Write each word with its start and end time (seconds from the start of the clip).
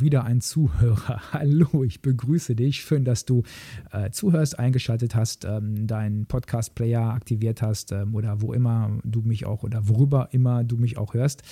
Wieder 0.00 0.24
ein 0.24 0.40
Zuhörer. 0.40 1.20
Hallo, 1.32 1.82
ich 1.82 2.02
begrüße 2.02 2.54
dich. 2.54 2.82
Schön, 2.82 3.04
dass 3.04 3.24
du 3.24 3.42
äh, 3.90 4.10
zuhörst, 4.10 4.58
eingeschaltet 4.58 5.14
hast, 5.14 5.44
ähm, 5.44 5.86
deinen 5.86 6.26
Podcast-Player 6.26 7.02
aktiviert 7.02 7.62
hast 7.62 7.92
ähm, 7.92 8.14
oder 8.14 8.40
wo 8.40 8.52
immer 8.52 8.98
du 9.04 9.22
mich 9.22 9.46
auch 9.46 9.62
oder 9.62 9.88
worüber 9.88 10.28
immer 10.32 10.62
du 10.62 10.76
mich 10.76 10.98
auch 10.98 11.14
hörst. 11.14 11.42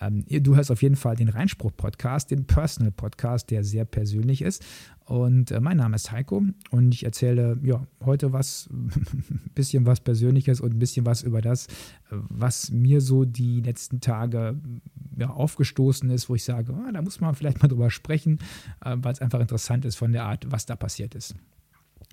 Ähm, 0.00 0.24
du 0.26 0.56
hörst 0.56 0.70
auf 0.70 0.82
jeden 0.82 0.96
Fall 0.96 1.16
den 1.16 1.28
Reinspruch-Podcast, 1.28 2.30
den 2.30 2.46
Personal-Podcast, 2.46 3.50
der 3.50 3.64
sehr 3.64 3.84
persönlich 3.84 4.42
ist. 4.42 4.64
Und 5.04 5.50
äh, 5.50 5.60
mein 5.60 5.78
Name 5.78 5.96
ist 5.96 6.12
Heiko 6.12 6.42
und 6.70 6.94
ich 6.94 7.04
erzähle 7.04 7.58
ja, 7.62 7.86
heute 8.04 8.32
was, 8.32 8.68
ein 8.70 9.50
bisschen 9.54 9.86
was 9.86 10.00
Persönliches 10.00 10.60
und 10.60 10.74
ein 10.74 10.78
bisschen 10.78 11.06
was 11.06 11.22
über 11.22 11.40
das, 11.40 11.66
was 12.10 12.70
mir 12.70 13.00
so 13.00 13.24
die 13.24 13.60
letzten 13.62 14.00
Tage 14.00 14.56
ja, 15.16 15.30
aufgestoßen 15.30 16.10
ist, 16.10 16.28
wo 16.28 16.34
ich 16.34 16.44
sage, 16.44 16.74
ah, 16.74 16.92
da 16.92 17.02
muss 17.02 17.20
man 17.20 17.34
vielleicht 17.34 17.62
mal 17.62 17.68
drüber 17.68 17.90
sprechen, 17.90 18.38
äh, 18.84 18.96
weil 18.98 19.12
es 19.12 19.20
einfach 19.20 19.40
interessant 19.40 19.84
ist 19.84 19.96
von 19.96 20.12
der 20.12 20.24
Art, 20.24 20.46
was 20.50 20.66
da 20.66 20.76
passiert 20.76 21.14
ist. 21.14 21.34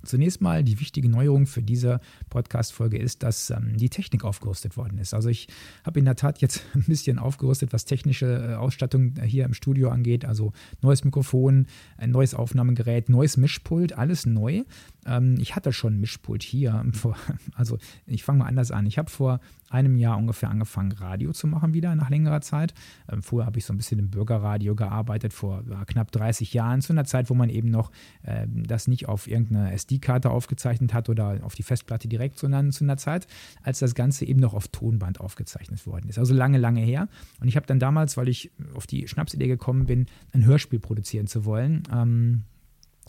Zunächst 0.06 0.42
mal 0.42 0.64
die 0.64 0.80
wichtige 0.80 1.10
Neuerung 1.10 1.48
für 1.48 1.62
diese 1.62 2.00
Podcast-Folge 2.30 2.98
ist, 2.98 3.24
dass 3.24 3.50
ähm, 3.50 3.78
die 3.78 3.90
Technik 3.90 4.24
aufgerüstet 4.24 4.78
worden 4.78 4.98
ist. 4.98 5.14
Also 5.14 5.30
ich 5.30 5.48
habe 5.84 6.00
in 6.00 6.06
der 6.06 6.16
Tat 6.16 6.40
jetzt 6.40 6.62
ein 6.74 6.84
bisschen 6.84 7.20
aufgerüstet, 7.20 7.74
was 7.74 7.86
technische 7.86 8.52
äh, 8.52 8.54
Ausstattung 8.56 9.16
hier 9.24 9.46
im 9.46 9.54
Studio 9.54 9.90
angeht. 9.90 10.26
Also 10.26 10.54
neues 10.82 11.04
Mikrofon, 11.04 11.68
ein 11.98 12.12
neues 12.12 12.34
Aufnahmegerät, 12.34 13.10
neues 13.10 13.38
Mischpult, 13.38 13.94
alles 13.94 14.26
neu. 14.26 14.64
Ähm, 15.06 15.38
ich 15.40 15.56
hatte 15.56 15.74
schon 15.74 15.96
ein 15.96 16.00
Mischpult 16.00 16.44
hier. 16.44 16.86
Vor, 16.94 17.18
also 17.54 17.78
ich 18.06 18.24
fange 18.24 18.40
mal 18.40 18.48
anders 18.48 18.72
an. 18.72 18.86
Ich 18.86 18.98
habe 18.98 19.10
vor 19.10 19.40
einem 19.70 19.98
Jahr 19.98 20.18
ungefähr 20.18 20.50
angefangen, 20.50 20.92
Radio 20.92 21.34
zu 21.34 21.48
machen 21.48 21.74
wieder 21.74 21.96
nach 21.96 22.10
längerer 22.10 22.42
Zeit. 22.42 22.74
Ähm, 23.12 23.22
vorher 23.24 23.48
habe 23.48 23.58
ich 23.58 23.66
so 23.66 23.74
ein 23.74 23.78
bisschen 23.78 24.00
im 24.00 24.10
Bürgerradio 24.10 24.76
gearbeitet, 24.76 25.34
vor 25.34 25.64
ja, 25.70 25.86
knapp 25.86 26.12
30 26.12 26.54
Jahren, 26.54 26.82
zu 26.82 26.94
einer 26.94 27.06
Zeit, 27.06 27.30
wo 27.30 27.34
man 27.34 27.50
eben 27.50 27.70
noch 27.70 27.92
äh, 28.24 28.48
das 28.48 28.88
nicht 28.88 29.08
auf 29.08 29.28
irgendeine 29.28 29.74
SD-Karte 29.74 30.30
aufgezeichnet 30.30 30.94
hat 30.94 31.10
oder 31.10 31.40
auf 31.44 31.56
die 31.56 31.64
Festplatte 31.64 32.08
direkt, 32.08 32.38
sondern 32.38 32.72
zu 32.72 32.84
einer 32.84 32.98
Zeit, 32.98 33.28
als 33.64 33.80
das 33.80 33.96
Ganze 33.96 34.26
eben 34.26 34.40
noch 34.40 34.54
auf 34.54 34.68
Tonband 34.68 35.20
aufgezeichnet 35.20 35.86
worden 35.88 36.10
ist. 36.10 36.20
Also 36.20 36.34
lange, 36.34 36.58
lange 36.58 36.82
her. 36.82 37.08
Und 37.40 37.48
ich 37.48 37.56
habe 37.56 37.66
dann 37.66 37.80
damals, 37.80 38.18
weil 38.18 38.28
ich 38.28 38.52
auf 38.76 38.88
die 38.88 39.08
Schnapsidee 39.08 39.48
gekommen 39.48 39.86
bin, 39.86 40.06
ein 40.34 40.46
Hörspiel 40.46 40.80
produzieren 40.80 41.28
zu 41.28 41.46
wollen, 41.46 41.84
ähm, 41.92 42.44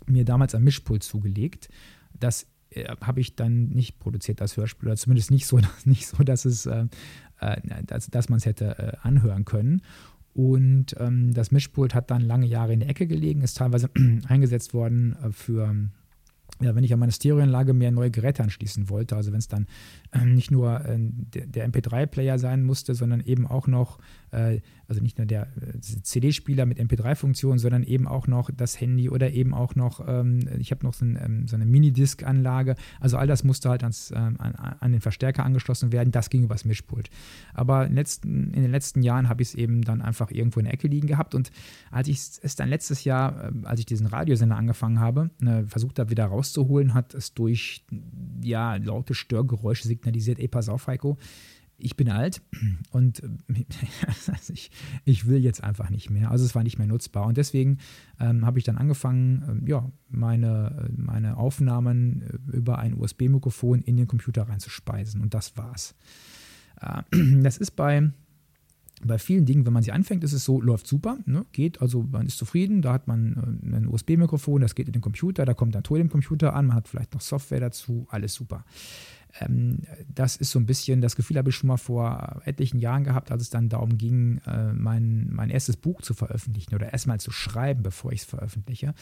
mir 0.06 0.24
damals 0.24 0.54
ein 0.54 0.64
Mischpult 0.64 1.02
zugelegt. 1.02 1.68
Das 2.18 2.42
äh, 2.42 2.46
habe 3.00 3.20
ich 3.20 3.36
dann 3.36 3.68
nicht 3.68 3.98
produziert, 3.98 4.40
das 4.40 4.56
Hörspiel, 4.56 4.88
oder 4.88 4.96
zumindest 4.96 5.30
nicht 5.30 5.46
so, 5.46 5.58
nicht 5.84 6.06
so 6.06 6.22
dass, 6.22 6.44
es, 6.44 6.66
äh, 6.66 6.86
äh 7.40 7.56
dass, 7.86 8.08
dass 8.08 8.28
man 8.28 8.38
es 8.38 8.46
hätte 8.46 8.78
äh, 8.78 8.96
anhören 9.02 9.44
können. 9.44 9.82
Und 10.34 10.94
ähm, 10.98 11.32
das 11.32 11.50
Mischpult 11.50 11.94
hat 11.94 12.10
dann 12.10 12.20
lange 12.20 12.46
Jahre 12.46 12.74
in 12.74 12.80
der 12.80 12.90
Ecke 12.90 13.06
gelegen, 13.06 13.40
ist 13.40 13.56
teilweise 13.56 13.90
eingesetzt 14.28 14.74
worden 14.74 15.16
äh, 15.22 15.32
für 15.32 15.74
ja, 16.60 16.74
wenn 16.74 16.84
ich 16.84 16.92
an 16.92 17.00
meine 17.00 17.12
Stereoanlage 17.12 17.74
mehr 17.74 17.90
neue 17.90 18.10
Geräte 18.10 18.42
anschließen 18.42 18.88
wollte, 18.88 19.14
also 19.16 19.30
wenn 19.32 19.38
es 19.38 19.48
dann 19.48 19.66
äh, 20.12 20.24
nicht 20.24 20.50
nur 20.50 20.84
äh, 20.84 20.96
der, 20.98 21.46
der 21.46 21.70
MP3-Player 21.70 22.38
sein 22.38 22.64
musste, 22.64 22.94
sondern 22.94 23.20
eben 23.20 23.46
auch 23.46 23.66
noch, 23.66 23.98
äh, 24.25 24.25
also 24.88 25.02
nicht 25.02 25.18
nur 25.18 25.26
der 25.26 25.48
äh, 25.56 25.78
CD-Spieler 25.80 26.66
mit 26.66 26.78
MP3-Funktion, 26.80 27.58
sondern 27.58 27.82
eben 27.82 28.08
auch 28.08 28.26
noch 28.26 28.50
das 28.50 28.80
Handy 28.80 29.10
oder 29.10 29.30
eben 29.32 29.54
auch 29.54 29.74
noch, 29.74 30.06
ähm, 30.06 30.48
ich 30.58 30.70
habe 30.70 30.84
noch 30.84 30.94
so, 30.94 31.04
ein, 31.04 31.18
ähm, 31.22 31.46
so 31.46 31.56
eine 31.56 31.66
Minidisc-Anlage, 31.66 32.76
also 33.00 33.18
all 33.18 33.26
das 33.26 33.44
musste 33.44 33.68
halt 33.68 33.82
ans, 33.82 34.10
ähm, 34.14 34.36
an, 34.38 34.54
an, 34.54 34.92
den 34.92 35.00
Verstärker 35.00 35.44
angeschlossen 35.44 35.92
werden, 35.92 36.10
das 36.10 36.30
ging 36.30 36.44
übers 36.44 36.64
Mischpult. 36.64 37.10
Aber 37.52 37.86
in, 37.86 37.94
letzten, 37.94 38.54
in 38.54 38.62
den 38.62 38.70
letzten 38.70 39.02
Jahren 39.02 39.28
habe 39.28 39.42
ich 39.42 39.48
es 39.48 39.54
eben 39.54 39.82
dann 39.82 40.00
einfach 40.00 40.30
irgendwo 40.30 40.60
in 40.60 40.64
der 40.64 40.74
Ecke 40.74 40.88
liegen 40.88 41.06
gehabt. 41.06 41.34
Und 41.34 41.50
als 41.90 42.08
ich 42.08 42.18
es 42.42 42.56
dann 42.56 42.68
letztes 42.68 43.04
Jahr, 43.04 43.52
äh, 43.52 43.66
als 43.66 43.80
ich 43.80 43.86
diesen 43.86 44.06
Radiosender 44.06 44.56
angefangen 44.56 45.00
habe, 45.00 45.30
ne, 45.40 45.66
versucht 45.66 45.98
habe, 45.98 46.10
wieder 46.10 46.24
raus 46.24 46.46
rauszuholen, 46.46 46.94
hat 46.94 47.14
es 47.14 47.34
durch 47.34 47.84
ja, 48.42 48.76
laute 48.76 49.14
Störgeräusche 49.14 49.88
signalisiert, 49.88 50.38
ey, 50.38 50.48
pass 50.48 50.68
auf, 50.68 50.86
Heiko, 50.86 51.18
ich 51.78 51.96
bin 51.96 52.08
alt 52.08 52.42
und 52.90 53.22
also 54.26 54.52
ich, 54.52 54.70
ich, 55.04 55.26
will 55.26 55.38
jetzt 55.38 55.62
einfach 55.62 55.90
nicht 55.90 56.10
mehr. 56.10 56.30
Also 56.30 56.44
es 56.44 56.54
war 56.54 56.62
nicht 56.62 56.78
mehr 56.78 56.86
nutzbar. 56.86 57.26
Und 57.26 57.36
deswegen 57.36 57.78
ähm, 58.18 58.46
habe 58.46 58.58
ich 58.58 58.64
dann 58.64 58.78
angefangen, 58.78 59.62
äh, 59.66 59.70
ja, 59.70 59.90
meine, 60.08 60.90
meine 60.96 61.36
Aufnahmen 61.36 62.22
äh, 62.22 62.56
über 62.56 62.78
ein 62.78 62.94
USB-Mikrofon 62.94 63.82
in 63.82 63.96
den 63.96 64.06
Computer 64.06 64.48
reinzuspeisen. 64.48 65.20
Und 65.20 65.34
das 65.34 65.56
war's. 65.56 65.94
Äh, 66.80 67.02
das 67.42 67.58
ist 67.58 67.72
bei 67.72 68.10
bei 69.04 69.18
vielen 69.18 69.44
Dingen, 69.44 69.66
wenn 69.66 69.72
man 69.72 69.82
sie 69.82 69.92
anfängt, 69.92 70.24
ist 70.24 70.32
es 70.32 70.44
so, 70.44 70.60
läuft 70.60 70.86
super, 70.86 71.18
ne? 71.26 71.44
geht, 71.52 71.82
also 71.82 72.02
man 72.02 72.26
ist 72.26 72.38
zufrieden, 72.38 72.80
da 72.80 72.94
hat 72.94 73.06
man 73.06 73.60
äh, 73.62 73.76
ein 73.76 73.88
USB-Mikrofon, 73.88 74.62
das 74.62 74.74
geht 74.74 74.86
in 74.86 74.92
den 74.92 75.02
Computer, 75.02 75.44
da 75.44 75.54
kommt 75.54 75.76
ein 75.76 75.82
Ton 75.82 76.00
im 76.00 76.08
Computer 76.08 76.54
an, 76.54 76.66
man 76.66 76.76
hat 76.76 76.88
vielleicht 76.88 77.12
noch 77.12 77.20
Software 77.20 77.60
dazu, 77.60 78.06
alles 78.10 78.34
super. 78.34 78.64
Ähm, 79.40 79.78
das 80.12 80.36
ist 80.36 80.50
so 80.50 80.58
ein 80.58 80.66
bisschen, 80.66 81.00
das 81.00 81.16
Gefühl 81.16 81.38
habe 81.38 81.50
ich 81.50 81.56
schon 81.56 81.68
mal 81.68 81.76
vor 81.76 82.40
etlichen 82.44 82.78
Jahren 82.78 83.04
gehabt, 83.04 83.30
als 83.30 83.42
es 83.42 83.50
dann 83.50 83.68
darum 83.68 83.98
ging, 83.98 84.40
äh, 84.46 84.72
mein, 84.72 85.28
mein 85.30 85.50
erstes 85.50 85.76
Buch 85.76 86.02
zu 86.02 86.14
veröffentlichen 86.14 86.74
oder 86.74 86.92
erstmal 86.92 87.20
zu 87.20 87.30
schreiben, 87.30 87.82
bevor 87.82 88.12
ich 88.12 88.20
es 88.20 88.26
veröffentliche. 88.26 88.94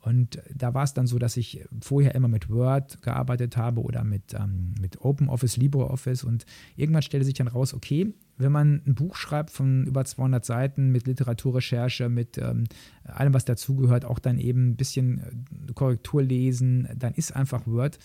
Und 0.00 0.40
da 0.54 0.72
war 0.72 0.84
es 0.84 0.94
dann 0.94 1.06
so, 1.06 1.18
dass 1.18 1.36
ich 1.36 1.64
vorher 1.80 2.14
immer 2.14 2.28
mit 2.28 2.48
Word 2.48 3.02
gearbeitet 3.02 3.56
habe 3.56 3.82
oder 3.82 4.02
mit, 4.02 4.34
ähm, 4.34 4.74
mit 4.80 5.00
OpenOffice, 5.02 5.58
LibreOffice 5.58 6.24
und 6.24 6.46
irgendwann 6.76 7.02
stellte 7.02 7.26
sich 7.26 7.34
dann 7.34 7.48
raus, 7.48 7.74
okay, 7.74 8.14
wenn 8.40 8.52
man 8.52 8.82
ein 8.86 8.94
Buch 8.94 9.16
schreibt 9.16 9.50
von 9.50 9.84
über 9.86 10.04
200 10.04 10.44
Seiten 10.44 10.90
mit 10.90 11.06
Literaturrecherche, 11.06 12.08
mit 12.08 12.38
ähm, 12.38 12.64
allem, 13.04 13.34
was 13.34 13.44
dazugehört, 13.44 14.04
auch 14.04 14.18
dann 14.18 14.38
eben 14.38 14.70
ein 14.70 14.76
bisschen 14.76 15.18
äh, 15.18 15.72
Korrektur 15.74 16.22
lesen, 16.22 16.88
dann 16.96 17.12
ist 17.12 17.36
einfach 17.36 17.66
Word 17.66 17.98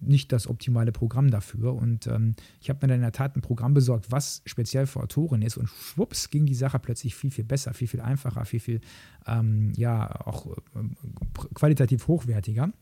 nicht 0.00 0.32
das 0.32 0.46
optimale 0.46 0.92
Programm 0.92 1.30
dafür. 1.30 1.74
Und 1.74 2.06
ähm, 2.06 2.34
ich 2.60 2.68
habe 2.70 2.80
mir 2.82 2.88
dann 2.88 2.96
in 2.96 3.02
der 3.02 3.12
Tat 3.12 3.36
ein 3.36 3.42
Programm 3.42 3.74
besorgt, 3.74 4.10
was 4.10 4.42
speziell 4.46 4.86
für 4.86 5.00
Autoren 5.00 5.42
ist. 5.42 5.56
Und 5.56 5.68
schwupps 5.68 6.30
ging 6.30 6.46
die 6.46 6.54
Sache 6.54 6.78
plötzlich 6.78 7.14
viel, 7.14 7.30
viel 7.30 7.44
besser, 7.44 7.74
viel, 7.74 7.88
viel 7.88 8.00
einfacher, 8.00 8.44
viel, 8.44 8.60
viel, 8.60 8.80
ähm, 9.26 9.72
ja, 9.76 10.26
auch 10.26 10.46
äh, 10.46 11.40
qualitativ 11.54 12.06
hochwertiger. 12.08 12.72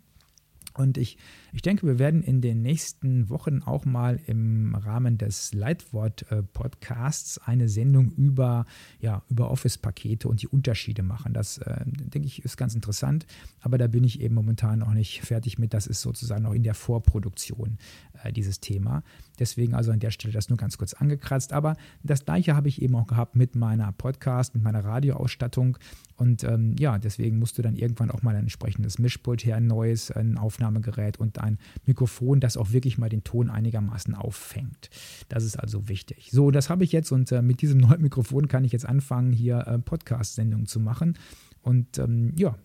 Und 0.77 0.99
ich, 0.99 1.19
ich 1.53 1.63
denke, 1.63 1.87
wir 1.87 1.99
werden 2.01 2.23
in 2.23 2.41
den 2.41 2.61
nächsten 2.61 3.29
Wochen 3.31 3.63
auch 3.63 3.85
mal 3.85 4.19
im 4.27 4.75
Rahmen 4.75 5.19
des 5.19 5.55
Leitwort-Podcasts 5.55 7.39
eine 7.39 7.69
Sendung 7.69 8.11
über, 8.11 8.67
ja, 9.01 9.23
über 9.29 9.51
Office-Pakete 9.51 10.29
und 10.29 10.43
die 10.43 10.49
Unterschiede 10.49 11.05
machen. 11.05 11.33
Das, 11.33 11.59
äh, 11.59 11.85
denke 11.87 12.27
ich, 12.27 12.45
ist 12.45 12.57
ganz 12.57 12.75
interessant, 12.75 13.25
aber 13.61 13.79
da 13.79 13.87
bin 13.87 14.03
ich 14.03 14.21
eben 14.21 14.35
momentan 14.35 14.81
noch 14.81 14.93
nicht 14.93 15.23
fertig 15.23 15.59
mit. 15.59 15.75
Das 15.75 15.87
ist 15.87 16.01
sozusagen 16.01 16.43
noch 16.43 16.55
in 16.55 16.65
der 16.65 16.75
Vorproduktion 16.75 17.79
äh, 18.25 18.33
dieses 18.33 18.59
Thema. 18.59 19.05
Deswegen 19.39 19.75
also 19.75 19.91
an 19.91 20.01
der 20.01 20.11
Stelle 20.11 20.33
das 20.33 20.49
nur 20.49 20.59
ganz 20.59 20.79
kurz 20.79 20.95
angekratzt. 20.95 21.53
Aber 21.53 21.77
das 22.03 22.25
gleiche 22.25 22.55
habe 22.55 22.69
ich 22.69 22.81
eben 22.83 22.95
auch 22.95 23.07
gehabt 23.07 23.37
mit 23.37 23.55
meiner 23.57 23.93
Podcast, 23.93 24.55
mit 24.55 24.63
meiner 24.63 24.85
Radioausstattung. 24.85 25.79
Und 26.17 26.45
ähm, 26.45 26.77
ja, 26.79 26.99
deswegen 26.99 27.39
musste 27.39 27.63
dann 27.63 27.77
irgendwann 27.77 28.11
auch 28.11 28.23
mal 28.23 28.35
ein 28.35 28.43
entsprechendes 28.43 28.99
Mischpult 28.99 29.45
her, 29.45 29.57
ein 29.57 29.67
neues, 29.67 30.11
ein 30.11 30.39
Aufnahmegerät 30.39 31.19
und 31.19 31.39
ein 31.39 31.59
Mikrofon, 31.87 32.41
das 32.41 32.57
auch 32.57 32.73
wirklich 32.73 32.99
mal 32.99 33.09
den 33.09 33.25
Ton 33.25 33.51
einigermaßen 33.51 34.15
auffängt. 34.15 34.91
Das 35.29 35.45
ist 35.45 35.57
also 35.57 35.89
wichtig. 35.89 36.31
So, 36.31 36.51
das 36.51 36.71
habe 36.71 36.85
ich 36.85 36.93
jetzt 36.93 37.11
und 37.11 37.33
äh, 37.33 37.43
mit 37.43 37.63
diesem 37.63 37.79
neuen 37.81 38.03
Mikrofon 38.03 38.49
kann 38.49 38.65
ich 38.65 38.73
jetzt 38.73 38.87
anfangen, 38.87 39.33
hier 39.33 39.67
äh, 39.67 39.79
Podcast-Sendungen 39.79 40.67
zu 40.67 40.81
machen. 40.81 41.19
Und 41.63 41.99
ähm, 41.99 42.33
ja, 42.37 42.57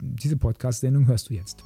diese 0.00 0.36
Podcast-Sendung 0.36 1.06
hörst 1.06 1.30
du 1.30 1.34
jetzt. 1.34 1.62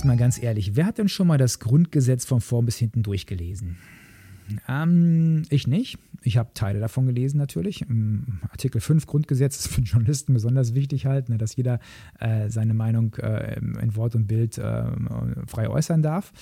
Jetzt 0.00 0.06
mal 0.06 0.16
ganz 0.16 0.42
ehrlich, 0.42 0.76
wer 0.76 0.86
hat 0.86 0.96
denn 0.96 1.10
schon 1.10 1.26
mal 1.26 1.36
das 1.36 1.58
Grundgesetz 1.58 2.24
von 2.24 2.40
vorn 2.40 2.64
bis 2.64 2.78
hinten 2.78 3.02
durchgelesen? 3.02 3.76
Ähm, 4.66 5.42
ich 5.50 5.66
nicht. 5.66 5.98
Ich 6.22 6.38
habe 6.38 6.54
Teile 6.54 6.80
davon 6.80 7.04
gelesen 7.04 7.36
natürlich. 7.36 7.84
Artikel 8.50 8.80
5 8.80 9.04
Grundgesetz 9.04 9.58
ist 9.58 9.68
für 9.68 9.82
Journalisten 9.82 10.32
besonders 10.32 10.74
wichtig 10.74 11.04
halt, 11.04 11.28
ne, 11.28 11.36
dass 11.36 11.54
jeder 11.54 11.80
äh, 12.18 12.48
seine 12.48 12.72
Meinung 12.72 13.14
äh, 13.16 13.58
in 13.58 13.94
Wort 13.94 14.14
und 14.14 14.26
Bild 14.26 14.56
äh, 14.56 14.84
frei 15.46 15.68
äußern 15.68 16.00
darf. 16.00 16.32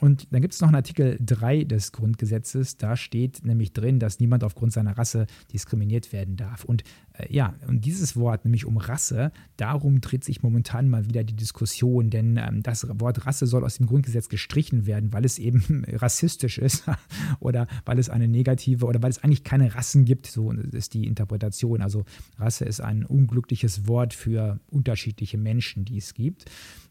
Und 0.00 0.28
dann 0.30 0.42
gibt 0.42 0.52
es 0.52 0.60
noch 0.60 0.68
einen 0.68 0.76
Artikel 0.76 1.18
3 1.20 1.64
des 1.64 1.92
Grundgesetzes. 1.92 2.76
Da 2.76 2.96
steht 2.96 3.44
nämlich 3.44 3.72
drin, 3.72 3.98
dass 3.98 4.18
niemand 4.18 4.44
aufgrund 4.44 4.74
seiner 4.74 4.96
Rasse 4.96 5.26
diskriminiert 5.52 6.12
werden 6.12 6.36
darf. 6.36 6.64
Und 6.64 6.84
ja, 7.28 7.54
und 7.66 7.84
dieses 7.84 8.16
Wort, 8.16 8.44
nämlich 8.44 8.64
um 8.64 8.76
Rasse, 8.76 9.32
darum 9.56 10.00
dreht 10.00 10.24
sich 10.24 10.42
momentan 10.42 10.88
mal 10.88 11.06
wieder 11.06 11.24
die 11.24 11.34
Diskussion, 11.34 12.10
denn 12.10 12.36
ähm, 12.36 12.62
das 12.62 12.86
Wort 13.00 13.26
Rasse 13.26 13.46
soll 13.46 13.64
aus 13.64 13.76
dem 13.76 13.86
Grundgesetz 13.86 14.28
gestrichen 14.28 14.86
werden, 14.86 15.12
weil 15.12 15.24
es 15.24 15.38
eben 15.38 15.84
rassistisch 15.88 16.58
ist 16.58 16.84
oder 17.40 17.66
weil 17.84 17.98
es 17.98 18.08
eine 18.08 18.28
negative 18.28 18.86
oder 18.86 19.02
weil 19.02 19.10
es 19.10 19.22
eigentlich 19.22 19.44
keine 19.44 19.74
Rassen 19.74 20.04
gibt, 20.04 20.26
so 20.26 20.52
ist 20.52 20.94
die 20.94 21.06
Interpretation. 21.06 21.82
Also 21.82 22.04
Rasse 22.38 22.64
ist 22.64 22.80
ein 22.80 23.04
unglückliches 23.04 23.86
Wort 23.86 24.14
für 24.14 24.60
unterschiedliche 24.70 25.38
Menschen, 25.38 25.84
die 25.84 25.98
es 25.98 26.14
gibt. 26.14 26.46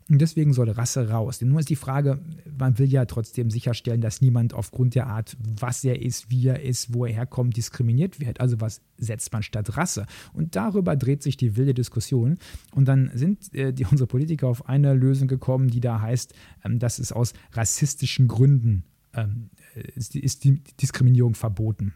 Und 0.10 0.20
deswegen 0.20 0.54
soll 0.54 0.70
Rasse 0.72 1.10
raus. 1.10 1.38
Denn 1.38 1.50
nur 1.50 1.60
ist 1.60 1.70
die 1.70 1.76
Frage, 1.76 2.20
man 2.58 2.80
will 2.80 2.92
ja 2.92 3.06
trotzdem 3.06 3.52
sicherstellen, 3.52 4.02
dass 4.02 4.22
niemand 4.22 4.56
aufgrund 4.56 4.96
der 4.96 5.06
Art, 5.06 5.38
was 5.40 5.84
er 5.84 6.02
ist, 6.02 6.32
wie 6.32 6.48
er 6.48 6.62
ist, 6.62 6.94
wo 6.94 7.06
er 7.06 7.14
herkommt, 7.14 7.56
diskriminiert 7.56 8.20
wird. 8.20 8.42
Also 8.42 8.60
was 8.60 8.82
setzt 8.98 9.32
man 9.32 9.44
statt 9.44 9.78
Rasse? 9.78 10.08
Und 10.34 10.56
darüber 10.56 10.96
dreht 10.96 11.24
sich 11.24 11.38
die 11.38 11.56
wilde 11.56 11.74
Diskussion. 11.74 12.38
Und 12.74 12.88
dann 12.88 13.12
sind 13.14 13.54
äh, 13.54 13.74
die, 13.74 13.86
unsere 13.92 14.08
Politiker 14.08 14.48
auf 14.48 14.68
eine 14.68 14.94
Lösung 14.94 15.28
gekommen, 15.28 15.70
die 15.70 15.80
da 15.80 16.02
heißt, 16.02 16.34
ähm, 16.66 16.80
dass 16.80 17.00
es 17.00 17.12
aus 17.12 17.34
rassistischen 17.54 18.28
Gründen 18.28 18.84
ähm, 19.14 19.50
ist, 19.96 20.16
ist 20.16 20.44
die 20.44 20.62
Diskriminierung 20.82 21.36
verboten. 21.36 21.94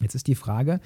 Jetzt 0.00 0.14
ist 0.14 0.26
die 0.26 0.34
Frage, 0.34 0.80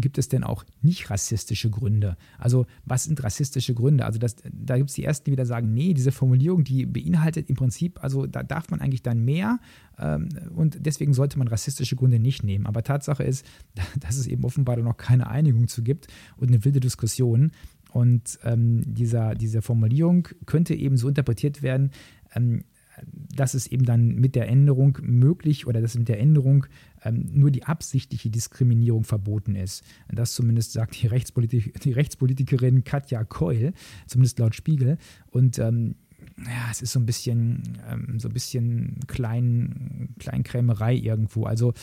gibt 0.00 0.18
es 0.18 0.28
denn 0.28 0.44
auch 0.44 0.64
nicht 0.82 1.10
rassistische 1.10 1.70
Gründe? 1.70 2.16
Also 2.38 2.66
was 2.84 3.04
sind 3.04 3.22
rassistische 3.22 3.74
Gründe? 3.74 4.04
Also 4.04 4.18
das, 4.18 4.36
da 4.52 4.76
gibt 4.76 4.90
es 4.90 4.96
die 4.96 5.04
Ersten, 5.04 5.26
die 5.26 5.32
wieder 5.32 5.46
sagen, 5.46 5.72
nee, 5.72 5.94
diese 5.94 6.12
Formulierung, 6.12 6.64
die 6.64 6.86
beinhaltet 6.86 7.48
im 7.48 7.56
Prinzip, 7.56 8.02
also 8.02 8.26
da 8.26 8.42
darf 8.42 8.70
man 8.70 8.80
eigentlich 8.80 9.02
dann 9.02 9.24
mehr 9.24 9.60
ähm, 9.98 10.28
und 10.54 10.78
deswegen 10.80 11.14
sollte 11.14 11.38
man 11.38 11.48
rassistische 11.48 11.96
Gründe 11.96 12.18
nicht 12.18 12.42
nehmen. 12.42 12.66
Aber 12.66 12.82
Tatsache 12.82 13.22
ist, 13.22 13.46
dass 14.00 14.16
es 14.16 14.26
eben 14.26 14.44
offenbar 14.44 14.76
noch 14.76 14.96
keine 14.96 15.28
Einigung 15.28 15.68
zu 15.68 15.82
gibt 15.82 16.08
und 16.36 16.48
eine 16.48 16.64
wilde 16.64 16.80
Diskussion. 16.80 17.52
Und 17.92 18.40
ähm, 18.42 18.82
dieser, 18.86 19.36
diese 19.36 19.62
Formulierung 19.62 20.26
könnte 20.46 20.74
eben 20.74 20.96
so 20.96 21.08
interpretiert 21.08 21.62
werden, 21.62 21.92
ähm, 22.34 22.64
dass 23.02 23.54
es 23.54 23.66
eben 23.66 23.84
dann 23.84 24.14
mit 24.14 24.34
der 24.34 24.48
Änderung 24.48 24.98
möglich 25.02 25.66
oder 25.66 25.80
dass 25.80 25.96
mit 25.96 26.08
der 26.08 26.20
Änderung 26.20 26.66
ähm, 27.04 27.26
nur 27.32 27.50
die 27.50 27.64
absichtliche 27.64 28.30
Diskriminierung 28.30 29.04
verboten 29.04 29.56
ist. 29.56 29.82
Das 30.08 30.34
zumindest 30.34 30.72
sagt 30.72 31.00
die, 31.02 31.06
Rechtspolitik 31.06 31.80
die 31.80 31.92
Rechtspolitikerin 31.92 32.84
Katja 32.84 33.24
Keul, 33.24 33.72
zumindest 34.06 34.38
laut 34.38 34.54
Spiegel. 34.54 34.98
Und 35.30 35.58
ähm, 35.58 35.96
ja, 36.38 36.70
es 36.70 36.82
ist 36.82 36.92
so 36.92 37.00
ein 37.00 37.06
bisschen, 37.06 37.62
ähm, 37.88 38.18
so 38.18 38.28
ein 38.28 38.34
bisschen 38.34 39.00
klein, 39.06 40.14
Kleinkrämerei 40.18 40.94
irgendwo. 40.94 41.44
Also 41.44 41.74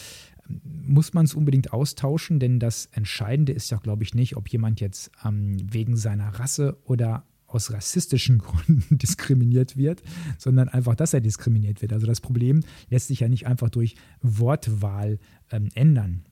ähm, 0.47 0.61
muss 0.87 1.13
man 1.13 1.25
es 1.25 1.33
unbedingt 1.33 1.73
austauschen, 1.73 2.39
denn 2.39 2.59
das 2.59 2.87
Entscheidende 2.87 3.53
ist 3.53 3.69
ja, 3.69 3.77
glaube 3.77 4.03
ich, 4.03 4.13
nicht, 4.13 4.37
ob 4.37 4.49
jemand 4.49 4.81
jetzt 4.81 5.11
ähm, 5.25 5.57
wegen 5.71 5.95
seiner 5.95 6.29
Rasse 6.39 6.77
oder 6.85 7.25
aus 7.53 7.71
rassistischen 7.71 8.37
Gründen 8.39 8.97
diskriminiert 8.97 9.77
wird, 9.77 10.01
sondern 10.37 10.69
einfach, 10.69 10.95
dass 10.95 11.13
er 11.13 11.21
diskriminiert 11.21 11.81
wird. 11.81 11.93
Also 11.93 12.07
das 12.07 12.21
Problem 12.21 12.61
lässt 12.89 13.07
sich 13.07 13.21
ja 13.21 13.29
nicht 13.29 13.47
einfach 13.47 13.69
durch 13.69 13.95
Wortwahl 14.21 15.19
ähm, 15.51 15.69
ändern. 15.75 16.23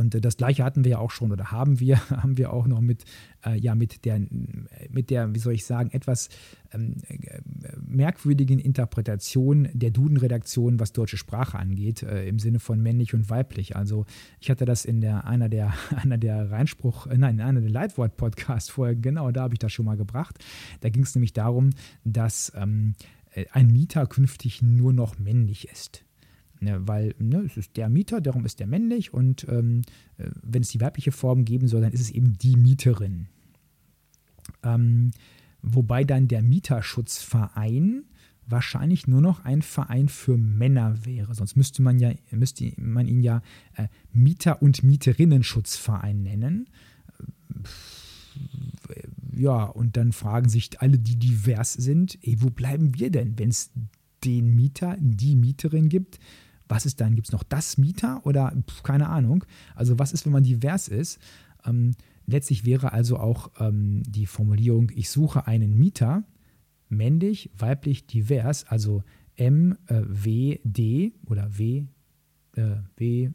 Und 0.00 0.14
äh, 0.14 0.20
das 0.20 0.38
gleiche 0.38 0.64
hatten 0.64 0.84
wir 0.84 0.92
ja 0.92 0.98
auch 0.98 1.10
schon 1.10 1.30
oder 1.30 1.52
haben 1.52 1.78
wir, 1.78 2.00
haben 2.10 2.38
wir 2.38 2.52
auch 2.52 2.66
noch 2.66 2.80
mit, 2.80 3.04
äh, 3.44 3.56
ja, 3.58 3.74
mit 3.74 4.04
der, 4.04 4.20
mit 4.88 5.10
der, 5.10 5.34
wie 5.34 5.38
soll 5.38 5.52
ich 5.52 5.66
sagen, 5.66 5.90
etwas 5.92 6.30
ähm, 6.72 6.96
äh, 7.06 7.40
merkwürdigen 7.86 8.58
Interpretation 8.58 9.68
der 9.74 9.90
Duden-Redaktion, 9.90 10.80
was 10.80 10.92
deutsche 10.92 11.18
Sprache 11.18 11.58
angeht, 11.58 12.02
äh, 12.02 12.26
im 12.26 12.38
Sinne 12.38 12.60
von 12.60 12.80
männlich 12.80 13.12
und 13.12 13.28
weiblich. 13.28 13.76
Also 13.76 14.06
ich 14.40 14.50
hatte 14.50 14.64
das 14.64 14.86
in 14.86 15.02
der, 15.02 15.26
einer 15.26 15.50
der, 15.50 15.74
einer 16.02 16.16
der 16.16 16.50
Reinspruch, 16.50 17.06
äh, 17.06 17.18
nein, 17.18 17.34
in 17.34 17.42
einer 17.42 17.60
der 17.60 17.70
Leitwort-Podcasts 17.70 18.70
vorher, 18.70 18.96
genau, 18.96 19.30
da 19.30 19.42
habe 19.42 19.54
ich 19.54 19.58
das 19.58 19.72
schon 19.72 19.84
mal 19.84 19.98
gebracht. 19.98 20.38
Da 20.80 20.88
ging 20.88 21.02
es 21.02 21.14
nämlich 21.14 21.34
darum, 21.34 21.70
dass 22.04 22.52
ähm, 22.56 22.94
äh, 23.32 23.44
ein 23.52 23.66
Mieter 23.66 24.06
künftig 24.06 24.62
nur 24.62 24.94
noch 24.94 25.18
männlich 25.18 25.68
ist. 25.68 26.04
Ne, 26.62 26.86
weil 26.86 27.14
ne, 27.18 27.38
es 27.46 27.56
ist 27.56 27.78
der 27.78 27.88
Mieter, 27.88 28.20
darum 28.20 28.44
ist 28.44 28.60
der 28.60 28.66
männlich 28.66 29.14
und 29.14 29.46
ähm, 29.48 29.80
äh, 30.18 30.28
wenn 30.42 30.60
es 30.60 30.68
die 30.68 30.80
weibliche 30.80 31.10
Form 31.10 31.46
geben 31.46 31.68
soll, 31.68 31.80
dann 31.80 31.92
ist 31.92 32.02
es 32.02 32.10
eben 32.10 32.36
die 32.36 32.56
Mieterin. 32.56 33.28
Ähm, 34.62 35.12
wobei 35.62 36.04
dann 36.04 36.28
der 36.28 36.42
Mieterschutzverein 36.42 38.04
wahrscheinlich 38.46 39.06
nur 39.06 39.22
noch 39.22 39.44
ein 39.44 39.62
Verein 39.62 40.08
für 40.08 40.36
Männer 40.36 41.06
wäre. 41.06 41.34
Sonst 41.34 41.56
müsste 41.56 41.82
man 41.82 41.98
ja, 41.98 42.12
müsste 42.30 42.72
man 42.76 43.06
ihn 43.06 43.22
ja 43.22 43.42
äh, 43.76 43.88
Mieter- 44.12 44.60
und 44.60 44.82
Mieterinnenschutzverein 44.82 46.22
nennen. 46.22 46.68
Ja, 49.34 49.64
und 49.64 49.96
dann 49.96 50.12
fragen 50.12 50.48
sich 50.48 50.80
alle, 50.80 50.98
die 50.98 51.16
divers 51.16 51.72
sind, 51.72 52.18
ey, 52.22 52.42
wo 52.42 52.50
bleiben 52.50 52.98
wir 52.98 53.10
denn, 53.10 53.38
wenn 53.38 53.48
es 53.48 53.70
den 54.24 54.54
Mieter, 54.54 54.96
die 55.00 55.36
Mieterin 55.36 55.88
gibt? 55.88 56.18
Was 56.70 56.86
ist 56.86 57.00
dann? 57.00 57.14
Gibt 57.14 57.28
es 57.28 57.32
noch 57.32 57.42
das 57.42 57.78
Mieter 57.78 58.24
oder 58.24 58.54
pf, 58.68 58.82
keine 58.82 59.08
Ahnung? 59.08 59.44
Also 59.74 59.98
was 59.98 60.12
ist, 60.12 60.24
wenn 60.24 60.32
man 60.32 60.44
divers 60.44 60.88
ist? 60.88 61.18
Ähm, 61.66 61.92
letztlich 62.26 62.64
wäre 62.64 62.92
also 62.92 63.18
auch 63.18 63.50
ähm, 63.58 64.02
die 64.06 64.26
Formulierung, 64.26 64.90
ich 64.94 65.10
suche 65.10 65.46
einen 65.46 65.76
Mieter, 65.76 66.24
männlich, 66.88 67.50
weiblich, 67.56 68.06
divers, 68.06 68.64
also 68.66 69.02
M, 69.36 69.76
äh, 69.86 70.02
W, 70.06 70.60
D 70.64 71.12
oder 71.26 71.58
W, 71.58 71.86
äh, 72.56 72.76
W, 72.96 73.30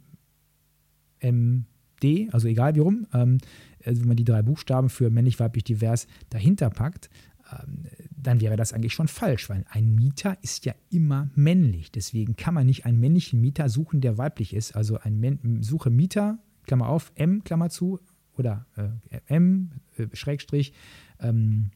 M, 1.20 1.66
D, 2.02 2.30
also 2.32 2.48
egal 2.48 2.76
wie 2.76 2.80
rum, 2.82 3.08
ähm, 3.14 3.38
also 3.84 4.02
wenn 4.02 4.08
man 4.08 4.18
die 4.18 4.24
drei 4.24 4.42
Buchstaben 4.42 4.90
für 4.90 5.10
männlich, 5.10 5.40
weiblich, 5.40 5.64
divers 5.64 6.08
dahinter 6.30 6.70
packt, 6.70 7.10
ähm, 7.52 7.86
dann 8.26 8.42
wäre 8.42 8.56
das 8.56 8.74
eigentlich 8.74 8.94
schon 8.94 9.08
falsch, 9.08 9.50
weil 9.50 9.66
ein 9.70 9.94
Mieter 9.94 10.38
ist 10.42 10.66
ja 10.66 10.74
immer 10.90 11.30
männlich. 11.36 11.92
Deswegen 11.92 12.36
kann 12.36 12.54
man 12.54 12.66
nicht 12.66 12.86
einen 12.86 13.00
männlichen 13.00 13.40
Mieter 13.40 13.70
suchen, 13.70 14.02
der 14.02 14.18
weiblich 14.18 14.54
ist. 14.54 14.76
Also 14.76 14.98
ein 15.00 15.20
Men 15.20 15.62
Suche 15.62 15.90
Mieter, 15.90 16.40
Klammer 16.66 16.90
auf, 16.90 17.12
M, 17.16 17.44
Klammer 17.44 17.70
zu, 17.70 18.00
oder 18.38 18.66
äh, 18.76 19.20
M, 19.28 19.72
äh, 19.98 20.08
Schrägstrich, 20.14 20.74
ähm, 21.20 21.72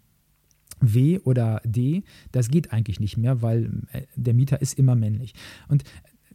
W 0.81 1.19
oder 1.19 1.61
D, 1.65 2.03
das 2.31 2.49
geht 2.49 2.71
eigentlich 2.71 2.99
nicht 2.99 3.18
mehr, 3.18 3.41
weil 3.41 3.83
äh, 3.91 4.03
der 4.15 4.33
Mieter 4.33 4.61
ist 4.61 4.77
immer 4.79 4.95
männlich. 4.95 5.33
Und 5.68 5.83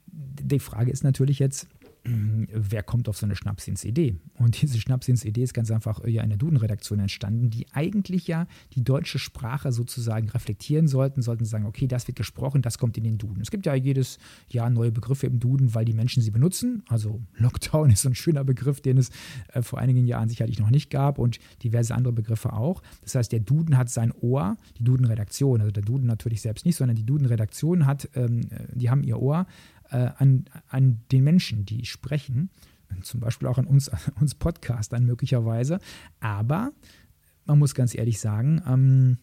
die 0.07 0.59
Frage 0.59 0.91
ist 0.91 1.03
natürlich 1.03 1.39
jetzt, 1.39 1.67
wer 2.07 2.83
kommt 2.83 3.09
auf 3.09 3.17
so 3.17 3.25
eine 3.25 3.35
Schnapsinsidee? 3.35 4.17
Und 4.35 4.61
diese 4.61 4.79
Schnapsinsidee 4.79 5.43
ist 5.43 5.55
ganz 5.55 5.71
einfach 5.71 6.05
ja 6.07 6.23
in 6.23 6.29
der 6.29 6.39
Duden-Redaktion 6.39 7.01
entstanden, 7.01 7.49
die 7.49 7.67
eigentlich 7.73 8.27
ja 8.27 8.47
die 8.75 8.85
deutsche 8.85 9.19
Sprache 9.19 9.73
sozusagen 9.73 10.29
reflektieren 10.29 10.87
sollten, 10.87 11.23
sollten 11.23 11.47
sagen, 11.47 11.65
okay, 11.65 11.87
das 11.87 12.07
wird 12.07 12.17
gesprochen, 12.17 12.61
das 12.61 12.79
kommt 12.79 12.99
in 12.99 13.05
den 13.05 13.17
Duden. 13.17 13.41
Es 13.41 13.51
gibt 13.51 13.65
ja 13.65 13.75
jedes 13.75 14.19
Jahr 14.49 14.69
neue 14.69 14.93
Begriffe 14.93 15.27
im 15.27 15.41
Duden, 15.41 15.75
weil 15.75 15.87
die 15.87 15.95
Menschen 15.95 16.23
sie 16.23 16.31
benutzen. 16.31 16.83
Also 16.89 17.23
Lockdown 17.37 17.91
ist 17.91 18.03
so 18.03 18.11
ein 18.11 18.15
schöner 18.15 18.45
Begriff, 18.45 18.83
den 18.83 18.99
es 18.99 19.11
äh, 19.53 19.63
vor 19.63 19.79
einigen 19.79 20.07
Jahren 20.07 20.29
sicherlich 20.29 20.59
noch 20.59 20.71
nicht 20.71 20.91
gab 20.91 21.19
und 21.19 21.39
diverse 21.63 21.95
andere 21.95 22.13
Begriffe 22.13 22.53
auch. 22.53 22.83
Das 23.03 23.15
heißt, 23.15 23.33
der 23.33 23.41
Duden 23.41 23.79
hat 23.79 23.89
sein 23.89 24.13
Ohr, 24.21 24.59
die 24.79 24.85
Duden-Redaktion, 24.85 25.61
also 25.61 25.73
der 25.73 25.83
Duden 25.83 26.07
natürlich 26.07 26.43
selbst 26.43 26.67
nicht, 26.67 26.77
sondern 26.77 26.97
die 26.97 27.07
Duden-Redaktion 27.07 27.87
hat, 27.87 28.11
ähm, 28.15 28.43
äh, 28.51 28.67
die 28.75 28.91
haben 28.91 29.05
ihr 29.05 29.19
Ohr 29.21 29.47
äh, 29.95 30.11
an, 30.19 30.45
an 30.69 31.01
den 31.13 31.25
Menschen, 31.25 31.65
die 31.65 31.85
sprechen, 31.87 32.51
zum 33.03 33.21
Beispiel 33.21 33.49
auch 33.49 33.59
an 33.59 33.67
uns, 33.67 33.89
an 33.89 34.01
uns 34.21 34.35
Podcastern 34.35 35.05
möglicherweise. 35.05 35.79
Aber 36.21 36.73
man 37.47 37.59
muss 37.59 37.75
ganz 37.75 37.95
ehrlich 37.95 38.19
sagen, 38.19 38.61
ähm, 38.67 39.19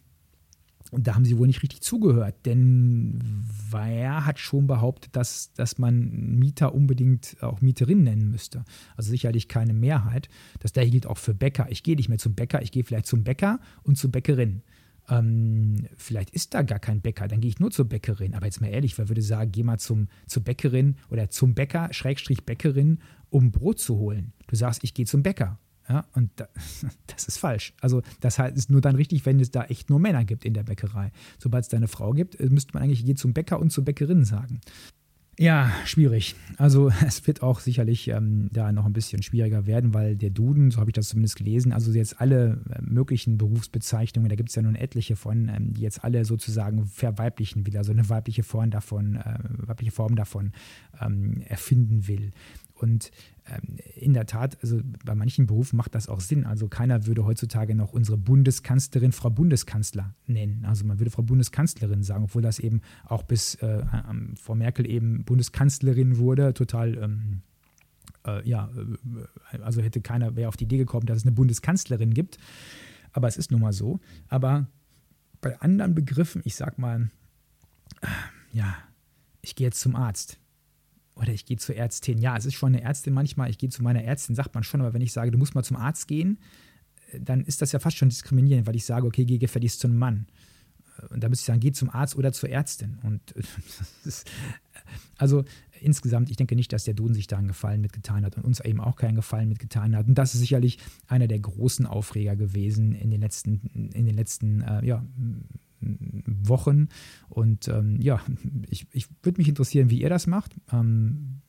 da 0.90 1.14
haben 1.14 1.24
sie 1.24 1.38
wohl 1.38 1.46
nicht 1.46 1.62
richtig 1.62 1.80
zugehört, 1.80 2.34
denn 2.44 3.18
wer 3.70 4.26
hat 4.26 4.38
schon 4.38 4.66
behauptet, 4.66 5.16
dass, 5.16 5.52
dass 5.54 5.78
man 5.78 6.10
Mieter 6.38 6.74
unbedingt 6.74 7.36
auch 7.40 7.62
Mieterin 7.62 8.02
nennen 8.02 8.30
müsste. 8.30 8.64
Also 8.96 9.10
sicherlich 9.10 9.48
keine 9.48 9.72
Mehrheit. 9.72 10.28
Das 10.60 10.74
gleiche 10.74 10.90
gilt 10.90 11.06
auch 11.06 11.16
für 11.16 11.34
Bäcker. 11.34 11.66
Ich 11.70 11.82
gehe 11.82 11.96
nicht 11.96 12.10
mehr 12.10 12.18
zum 12.18 12.34
Bäcker, 12.34 12.60
ich 12.62 12.72
gehe 12.72 12.84
vielleicht 12.84 13.06
zum 13.06 13.24
Bäcker 13.24 13.58
und 13.84 13.96
zur 13.96 14.12
Bäckerin. 14.12 14.62
Ähm, 15.08 15.88
vielleicht 15.96 16.30
ist 16.30 16.54
da 16.54 16.62
gar 16.62 16.78
kein 16.78 17.00
Bäcker, 17.00 17.28
dann 17.28 17.40
gehe 17.40 17.50
ich 17.50 17.58
nur 17.60 17.70
zur 17.70 17.86
Bäckerin. 17.86 18.34
Aber 18.34 18.46
jetzt 18.46 18.60
mal 18.60 18.68
ehrlich, 18.68 18.96
wer 18.98 19.08
würde 19.08 19.22
sagen, 19.22 19.50
geh 19.52 19.62
mal 19.62 19.78
zum, 19.78 20.08
zur 20.26 20.44
Bäckerin 20.44 20.96
oder 21.10 21.30
zum 21.30 21.54
Bäcker, 21.54 21.88
Schrägstrich 21.92 22.44
Bäckerin, 22.44 23.00
um 23.30 23.50
Brot 23.50 23.80
zu 23.80 23.96
holen. 23.96 24.32
Du 24.46 24.56
sagst, 24.56 24.84
ich 24.84 24.94
gehe 24.94 25.06
zum 25.06 25.22
Bäcker. 25.22 25.58
Ja, 25.88 26.06
und 26.14 26.30
da, 26.36 26.48
das 27.08 27.26
ist 27.26 27.38
falsch. 27.38 27.74
Also, 27.80 28.02
das 28.20 28.38
ist 28.38 28.70
nur 28.70 28.80
dann 28.80 28.96
richtig, 28.96 29.26
wenn 29.26 29.40
es 29.40 29.50
da 29.50 29.64
echt 29.64 29.90
nur 29.90 29.98
Männer 29.98 30.24
gibt 30.24 30.44
in 30.44 30.54
der 30.54 30.62
Bäckerei. 30.62 31.10
Sobald 31.38 31.64
es 31.64 31.68
da 31.68 31.76
eine 31.76 31.88
Frau 31.88 32.12
gibt, 32.12 32.38
äh, 32.38 32.48
müsste 32.48 32.74
man 32.74 32.84
eigentlich, 32.84 33.04
geh 33.04 33.14
zum 33.14 33.32
Bäcker 33.32 33.58
und 33.58 33.70
zur 33.70 33.84
Bäckerin 33.84 34.24
sagen. 34.24 34.60
Ja, 35.38 35.72
schwierig. 35.86 36.34
Also 36.58 36.90
es 37.06 37.26
wird 37.26 37.42
auch 37.42 37.60
sicherlich 37.60 38.08
ähm, 38.08 38.48
da 38.52 38.70
noch 38.70 38.84
ein 38.84 38.92
bisschen 38.92 39.22
schwieriger 39.22 39.66
werden, 39.66 39.94
weil 39.94 40.16
der 40.16 40.30
Duden, 40.30 40.70
so 40.70 40.80
habe 40.80 40.90
ich 40.90 40.94
das 40.94 41.08
zumindest 41.08 41.36
gelesen, 41.36 41.72
also 41.72 41.90
jetzt 41.92 42.20
alle 42.20 42.60
äh, 42.70 42.82
möglichen 42.82 43.38
Berufsbezeichnungen, 43.38 44.28
da 44.28 44.36
gibt 44.36 44.50
es 44.50 44.54
ja 44.54 44.62
nun 44.62 44.74
etliche 44.74 45.16
von, 45.16 45.48
ähm, 45.48 45.72
die 45.72 45.80
jetzt 45.80 46.04
alle 46.04 46.24
sozusagen 46.24 46.86
verweiblichen 46.86 47.66
will, 47.66 47.76
also 47.78 47.92
eine 47.92 48.08
weibliche 48.08 48.42
Form 48.42 48.70
davon, 48.70 49.16
äh, 49.16 49.38
weibliche 49.66 49.92
Form 49.92 50.16
davon 50.16 50.52
ähm, 51.00 51.42
erfinden 51.48 52.06
will. 52.06 52.32
Und 52.82 53.10
ähm, 53.46 53.78
in 53.94 54.12
der 54.12 54.26
Tat, 54.26 54.58
also 54.62 54.80
bei 55.04 55.14
manchen 55.14 55.46
Berufen 55.46 55.76
macht 55.76 55.94
das 55.94 56.08
auch 56.08 56.20
Sinn. 56.20 56.44
Also 56.46 56.68
keiner 56.68 57.06
würde 57.06 57.24
heutzutage 57.24 57.74
noch 57.74 57.92
unsere 57.92 58.16
Bundeskanzlerin 58.16 59.12
Frau 59.12 59.30
Bundeskanzler 59.30 60.14
nennen. 60.26 60.64
Also 60.64 60.84
man 60.84 60.98
würde 60.98 61.10
Frau 61.10 61.22
Bundeskanzlerin 61.22 62.02
sagen, 62.02 62.24
obwohl 62.24 62.42
das 62.42 62.58
eben 62.58 62.80
auch 63.04 63.22
bis 63.22 63.54
äh, 63.56 63.84
Frau 64.40 64.54
Merkel 64.54 64.88
eben 64.88 65.24
Bundeskanzlerin 65.24 66.18
wurde, 66.18 66.54
total 66.54 66.96
ähm, 66.98 67.42
äh, 68.26 68.48
ja, 68.48 68.70
äh, 69.52 69.58
also 69.58 69.82
hätte 69.82 70.00
keiner 70.00 70.36
wäre 70.36 70.48
auf 70.48 70.56
die 70.56 70.64
Idee 70.64 70.78
gekommen, 70.78 71.06
dass 71.06 71.18
es 71.18 71.24
eine 71.24 71.32
Bundeskanzlerin 71.32 72.14
gibt. 72.14 72.38
Aber 73.12 73.28
es 73.28 73.36
ist 73.36 73.50
nun 73.50 73.60
mal 73.60 73.72
so. 73.72 74.00
Aber 74.28 74.66
bei 75.40 75.60
anderen 75.60 75.94
Begriffen, 75.94 76.42
ich 76.44 76.56
sag 76.56 76.78
mal, 76.78 77.10
äh, 78.00 78.06
ja, 78.52 78.76
ich 79.42 79.54
gehe 79.54 79.66
jetzt 79.66 79.80
zum 79.80 79.96
Arzt 79.96 80.38
oder 81.14 81.32
ich 81.32 81.44
gehe 81.44 81.56
zur 81.56 81.76
Ärztin. 81.76 82.18
Ja, 82.18 82.36
es 82.36 82.46
ist 82.46 82.54
schon 82.54 82.74
eine 82.74 82.82
Ärztin 82.82 83.12
manchmal, 83.12 83.50
ich 83.50 83.58
gehe 83.58 83.68
zu 83.68 83.82
meiner 83.82 84.02
Ärztin, 84.02 84.34
sagt 84.34 84.54
man 84.54 84.64
schon, 84.64 84.80
aber 84.80 84.94
wenn 84.94 85.02
ich 85.02 85.12
sage, 85.12 85.30
du 85.30 85.38
musst 85.38 85.54
mal 85.54 85.62
zum 85.62 85.76
Arzt 85.76 86.08
gehen, 86.08 86.38
äh, 87.12 87.20
dann 87.20 87.44
ist 87.44 87.62
das 87.62 87.72
ja 87.72 87.78
fast 87.78 87.96
schon 87.96 88.08
diskriminierend, 88.08 88.66
weil 88.66 88.76
ich 88.76 88.84
sage, 88.84 89.06
okay, 89.06 89.24
geh 89.24 89.38
gefälligst 89.38 89.80
zu 89.80 89.88
einem 89.88 89.98
Mann. 89.98 90.26
Äh, 90.98 91.14
und 91.14 91.22
da 91.22 91.28
müsste 91.28 91.42
ich 91.42 91.46
sagen, 91.46 91.60
geh 91.60 91.72
zum 91.72 91.90
Arzt 91.90 92.16
oder 92.16 92.32
zur 92.32 92.48
Ärztin. 92.48 92.98
Und 93.02 93.34
ist, 94.04 94.30
also 95.16 95.44
insgesamt, 95.80 96.30
ich 96.30 96.36
denke 96.36 96.56
nicht, 96.56 96.72
dass 96.72 96.84
der 96.84 96.94
Duden 96.94 97.14
sich 97.14 97.26
da 97.26 97.36
einen 97.36 97.48
Gefallen 97.48 97.80
mitgetan 97.80 98.24
hat 98.24 98.36
und 98.36 98.44
uns 98.44 98.60
eben 98.60 98.80
auch 98.80 98.96
keinen 98.96 99.16
Gefallen 99.16 99.48
mitgetan 99.48 99.96
hat. 99.96 100.06
Und 100.06 100.16
das 100.16 100.34
ist 100.34 100.40
sicherlich 100.40 100.78
einer 101.08 101.26
der 101.26 101.40
großen 101.40 101.86
Aufreger 101.86 102.36
gewesen 102.36 102.94
in 102.94 103.10
den 103.10 103.20
letzten, 103.20 103.90
in 103.92 104.06
den 104.06 104.14
letzten 104.14 104.62
äh, 104.62 104.84
ja, 104.84 105.04
Wochen. 106.26 106.88
Und 107.28 107.68
ähm, 107.68 108.00
ja, 108.00 108.20
ich, 108.68 108.86
ich 108.92 109.06
würde 109.22 109.38
mich 109.40 109.48
interessieren, 109.48 109.90
wie 109.90 110.00
ihr 110.00 110.10
das 110.10 110.26
macht. 110.26 110.56
Ähm, 110.72 111.40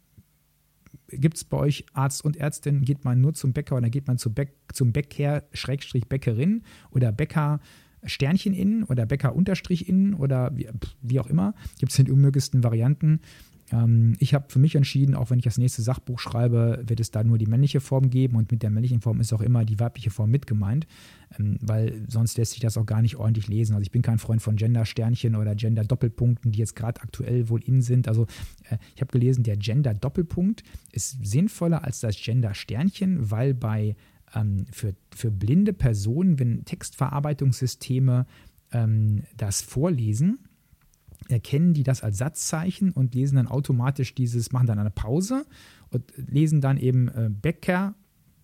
Gibt 1.08 1.38
es 1.38 1.44
bei 1.44 1.58
euch 1.58 1.86
Arzt 1.94 2.24
und 2.26 2.38
Ärztin? 2.38 2.82
Geht 2.82 3.06
man 3.06 3.22
nur 3.22 3.34
zum 3.34 3.54
Bäcker 3.54 3.76
oder 3.76 3.90
geht 3.90 4.08
man 4.08 4.18
zum, 4.18 4.34
Bäck, 4.34 4.54
zum 4.72 4.94
Bäcker, 4.94 5.44
Schrägstrich 5.54 6.08
Bäckerin 6.08 6.64
oder 6.92 7.12
Bäcker 7.12 7.60
Sternchen 8.06 8.54
innen 8.54 8.84
oder 8.84 9.06
Bäcker 9.06 9.36
Unterstrich 9.36 9.88
innen 9.88 10.14
oder 10.14 10.56
wie, 10.56 10.70
wie 11.02 11.20
auch 11.20 11.28
immer? 11.28 11.54
Gibt 11.80 11.92
es 11.92 11.98
den 11.98 12.12
unmöglichsten 12.12 12.64
Varianten. 12.64 13.22
Ähm, 13.72 14.16
ich 14.20 14.34
habe 14.34 14.46
für 14.50 14.60
mich 14.60 14.76
entschieden, 14.76 15.16
auch 15.16 15.30
wenn 15.30 15.40
ich 15.40 15.46
das 15.46 15.58
nächste 15.58 15.82
Sachbuch 15.82 16.20
schreibe, 16.20 16.84
wird 16.86 17.00
es 17.00 17.12
da 17.12 17.24
nur 17.24 17.38
die 17.38 17.46
männliche 17.46 17.80
Form 17.80 18.10
geben 18.10 18.36
und 18.36 18.52
mit 18.52 18.64
der 18.64 18.70
männlichen 18.70 19.02
Form 19.02 19.20
ist 19.20 19.34
auch 19.34 19.42
immer 19.42 19.66
die 19.66 19.80
weibliche 19.80 20.10
Form 20.10 20.32
mit 20.32 20.48
gemeint, 20.48 20.88
ähm, 21.40 21.58
weil 21.62 22.06
sonst 22.08 22.38
lässt 22.38 22.52
sich 22.52 22.62
das 22.62 22.78
auch 22.78 22.86
gar 22.86 23.02
nicht 23.02 23.16
ordentlich 23.16 23.48
lesen. 23.48 23.74
Also 23.74 23.84
ich 23.84 23.92
bin 23.92 24.02
kein 24.02 24.20
Freund 24.20 24.42
von 24.42 24.56
Gender-Sternchen 24.56 25.36
oder 25.36 25.56
Gender-Doppelpunkten, 25.56 26.52
die 26.52 26.60
jetzt 26.60 26.76
gerade 26.76 27.02
aktuell 27.02 27.50
wohl 27.50 27.64
in 27.64 27.82
sind. 27.82 28.08
Also 28.08 28.24
äh, 28.70 28.78
ich 28.96 29.02
habe 29.02 29.12
gelesen, 29.12 29.44
der 29.44 29.58
Gender-Doppelpunkt 29.58 30.64
ist 30.92 31.26
sinnvoller 31.26 31.84
als 31.84 32.00
das 32.02 32.18
Gender-Sternchen, 32.18 33.32
weil 33.32 33.54
bei 33.54 33.96
ähm, 34.36 34.66
für, 34.72 34.96
für 35.16 35.32
blinde 35.32 35.74
Personen, 35.74 36.40
wenn 36.40 36.66
Textverarbeitungssysteme 36.66 38.26
ähm, 38.72 39.24
das 39.38 39.62
vorlesen, 39.62 40.40
erkennen 41.30 41.74
die 41.74 41.84
das 41.84 42.04
als 42.04 42.18
Satzzeichen 42.18 42.92
und 42.92 43.16
lesen 43.16 43.36
dann 43.36 43.48
automatisch 43.48 44.16
dieses, 44.16 44.52
machen 44.52 44.68
dann 44.68 44.80
eine 44.80 44.92
Pause 44.92 45.46
und 45.90 46.12
lesen 46.16 46.62
dann 46.62 46.78
eben 46.78 47.08
äh, 47.10 47.30
Bäcker 47.30 47.96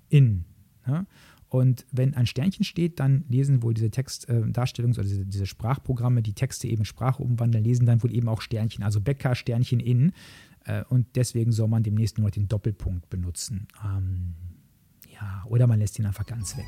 in. 0.10 0.46
Ja? 0.88 1.06
Und 1.50 1.86
wenn 1.92 2.14
ein 2.14 2.28
Sternchen 2.28 2.64
steht, 2.64 3.00
dann 3.00 3.26
lesen 3.28 3.64
wohl 3.64 3.74
diese 3.74 3.88
Textdarstellungs- 3.88 4.98
äh, 4.98 5.00
oder 5.00 5.04
diese, 5.04 5.26
diese, 5.26 5.48
Sprachprogramme, 5.48 6.22
die 6.22 6.34
Texte 6.34 6.68
eben 6.68 6.86
Sprache 6.86 7.24
umwandeln, 7.24 7.64
lesen 7.64 7.88
dann 7.88 8.04
wohl 8.04 8.14
eben 8.14 8.30
auch 8.30 8.42
Sternchen, 8.42 8.84
also 8.84 9.02
Bäcker, 9.02 9.34
Sternchen 9.34 9.80
in. 9.80 10.12
Äh, 10.66 10.84
und 10.90 11.08
deswegen 11.16 11.52
soll 11.52 11.68
man 11.68 11.82
demnächst 11.82 12.18
nur 12.20 12.28
noch 12.28 12.32
den 12.32 12.48
Doppelpunkt 12.48 13.10
benutzen. 13.10 13.68
Ähm, 13.84 14.36
ja, 15.12 15.44
oder 15.48 15.66
man 15.66 15.80
lässt 15.80 15.98
ihn 15.98 16.06
einfach 16.06 16.26
ganz 16.26 16.56
weg. 16.56 16.68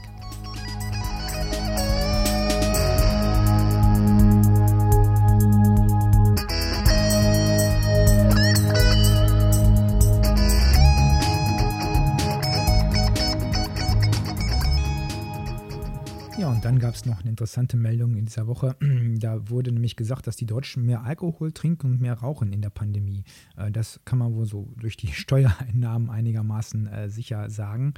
Dann 16.71 16.79
gab 16.79 16.95
es 16.95 17.05
noch 17.05 17.19
eine 17.19 17.29
interessante 17.29 17.75
Meldung 17.75 18.15
in 18.15 18.25
dieser 18.25 18.47
Woche. 18.47 18.77
Da 19.19 19.49
wurde 19.49 19.73
nämlich 19.73 19.97
gesagt, 19.97 20.25
dass 20.25 20.37
die 20.37 20.45
Deutschen 20.45 20.85
mehr 20.85 21.03
Alkohol 21.03 21.51
trinken 21.51 21.91
und 21.91 22.01
mehr 22.01 22.13
rauchen 22.13 22.53
in 22.53 22.61
der 22.61 22.69
Pandemie. 22.69 23.25
Äh, 23.57 23.71
das 23.71 23.99
kann 24.05 24.19
man 24.19 24.33
wohl 24.33 24.45
so 24.45 24.71
durch 24.77 24.95
die 24.95 25.07
Steuereinnahmen 25.11 26.09
einigermaßen 26.09 26.87
äh, 26.87 27.09
sicher 27.09 27.49
sagen. 27.49 27.93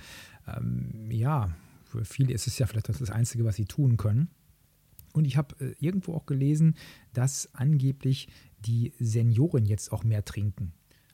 Ähm, 0.47 1.11
ja, 1.11 1.51
für 1.85 2.03
viele 2.03 2.33
ist 2.33 2.47
es 2.47 2.57
ja 2.57 2.65
vielleicht 2.65 2.89
das 2.89 3.11
Einzige, 3.11 3.45
was 3.45 3.57
sie 3.57 3.65
tun 3.65 3.95
können. 3.95 4.29
Und 5.13 5.25
ich 5.25 5.37
habe 5.37 5.55
äh, 5.63 5.75
irgendwo 5.79 6.15
auch 6.15 6.25
gelesen, 6.25 6.75
dass 7.13 7.53
angeblich 7.53 8.27
die 8.65 8.93
Senioren 8.97 9.65
jetzt 9.65 9.91
auch 9.91 10.03
mehr 10.03 10.25
trinken 10.25 10.73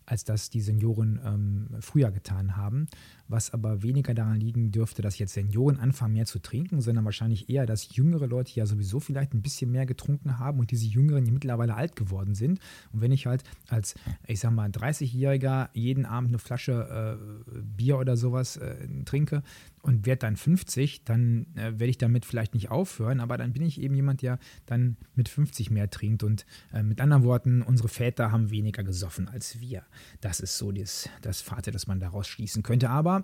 als 0.10 0.24
das 0.24 0.50
die 0.50 0.62
Senioren 0.62 1.20
ähm, 1.24 1.68
früher 1.82 2.12
getan 2.12 2.58
haben. 2.58 2.88
Was 3.30 3.54
aber 3.54 3.84
weniger 3.84 4.14
daran 4.14 4.40
liegen 4.40 4.72
dürfte, 4.72 5.02
dass 5.02 5.18
jetzt 5.18 5.34
Senioren 5.34 5.80
anfangen 5.80 6.14
mehr 6.14 6.26
zu 6.26 6.40
trinken, 6.40 6.82
sondern 6.82 7.06
wahrscheinlich 7.06 7.50
eher, 7.50 7.66
dass 7.66 7.96
jüngere 7.96 8.28
Leute 8.28 8.52
ja 8.56 8.66
sowieso 8.66 9.00
vielleicht 9.00 9.34
ein 9.34 9.42
bisschen 9.42 9.72
mehr 9.72 9.86
getrunken 9.86 10.40
haben 10.40 10.60
und 10.60 10.72
diese 10.72 10.88
Jüngeren 10.88 11.24
die 11.24 11.32
mittlerweile 11.32 11.76
alt 11.76 11.96
geworden 11.96 12.36
sind. 12.36 12.60
Und 12.92 13.02
wenn 13.02 13.12
ich 13.12 13.28
halt 13.28 13.44
als, 13.70 13.96
ich 14.28 14.40
sag 14.40 14.52
mal, 14.52 14.70
30-Jähriger 14.70 15.70
jeden 15.74 16.06
Abend 16.06 16.30
eine 16.30 16.40
Flasche 16.40 17.48
äh, 17.48 17.62
Bier 17.62 18.00
oder 18.00 18.18
sowas 18.18 18.58
äh, 18.58 18.88
trinke, 19.06 19.44
und 19.82 20.06
werde 20.06 20.20
dann 20.20 20.36
50, 20.36 21.04
dann 21.06 21.48
äh, 21.56 21.72
werde 21.80 21.88
ich 21.88 21.98
damit 21.98 22.26
vielleicht 22.26 22.54
nicht 22.54 22.70
aufhören, 22.70 23.20
aber 23.20 23.38
dann 23.38 23.54
bin 23.54 23.62
ich 23.62 23.82
eben 23.82 23.96
jemand, 23.96 24.22
der 24.22 24.40
dann 24.66 24.98
mit 25.16 25.30
50 25.30 25.72
mehr 25.72 25.90
trinkt. 25.90 26.24
Und 26.24 26.46
äh, 26.74 26.84
mit 26.84 27.02
anderen 27.02 27.24
Worten, 27.24 27.62
unsere 27.62 27.88
Väter 27.88 28.32
haben 28.32 28.52
weniger 28.52 28.84
gesoffen 28.84 29.28
als 29.28 29.60
wir. 29.60 29.84
Das 30.22 30.40
ist 30.40 30.58
so 30.58 30.72
das, 30.72 31.10
das 31.22 31.42
Fazit, 31.42 31.76
das 31.76 31.88
man 31.88 32.00
daraus 32.00 32.28
schließen 32.28 32.64
könnte. 32.64 32.90
Aber 32.90 33.19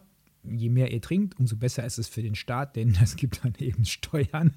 je 0.49 0.69
mehr 0.69 0.91
ihr 0.91 1.01
trinkt, 1.01 1.39
umso 1.39 1.55
besser 1.57 1.85
ist 1.85 1.97
es 1.97 2.07
für 2.07 2.21
den 2.21 2.35
Staat, 2.35 2.75
denn 2.75 2.95
es 3.03 3.15
gibt 3.15 3.43
dann 3.43 3.53
eben 3.59 3.85
Steuern. 3.85 4.55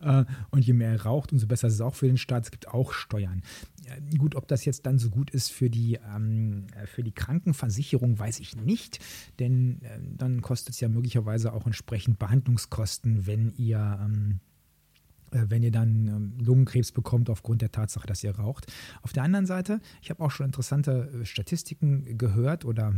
Äh, 0.00 0.24
und 0.50 0.64
je 0.64 0.72
mehr 0.72 0.92
ihr 0.92 1.02
raucht, 1.02 1.32
umso 1.32 1.46
besser 1.46 1.68
ist 1.68 1.74
es 1.74 1.80
auch 1.80 1.94
für 1.94 2.06
den 2.06 2.18
Staat. 2.18 2.44
Es 2.44 2.50
gibt 2.50 2.68
auch 2.68 2.92
Steuern. 2.92 3.42
Gut, 4.18 4.34
ob 4.34 4.48
das 4.48 4.64
jetzt 4.64 4.84
dann 4.84 4.98
so 4.98 5.08
gut 5.08 5.30
ist 5.30 5.50
für 5.50 5.70
die, 5.70 5.98
ähm, 6.14 6.66
für 6.86 7.02
die 7.02 7.12
Krankenversicherung, 7.12 8.18
weiß 8.18 8.40
ich 8.40 8.56
nicht, 8.56 8.98
denn 9.38 9.80
äh, 9.82 9.98
dann 10.16 10.42
kostet 10.42 10.74
es 10.74 10.80
ja 10.80 10.88
möglicherweise 10.88 11.52
auch 11.52 11.66
entsprechend 11.66 12.18
Behandlungskosten, 12.18 13.26
wenn 13.26 13.52
ihr 13.56 13.98
ähm, 14.02 14.40
äh, 15.30 15.46
wenn 15.48 15.62
ihr 15.62 15.70
dann 15.70 16.06
ähm, 16.06 16.32
Lungenkrebs 16.44 16.92
bekommt 16.92 17.30
aufgrund 17.30 17.62
der 17.62 17.72
Tatsache, 17.72 18.06
dass 18.06 18.24
ihr 18.24 18.34
raucht. 18.34 18.72
Auf 19.02 19.12
der 19.12 19.22
anderen 19.22 19.46
Seite, 19.46 19.80
ich 20.02 20.10
habe 20.10 20.22
auch 20.22 20.30
schon 20.30 20.46
interessante 20.46 21.10
äh, 21.22 21.24
Statistiken 21.24 22.18
gehört 22.18 22.64
oder 22.64 22.94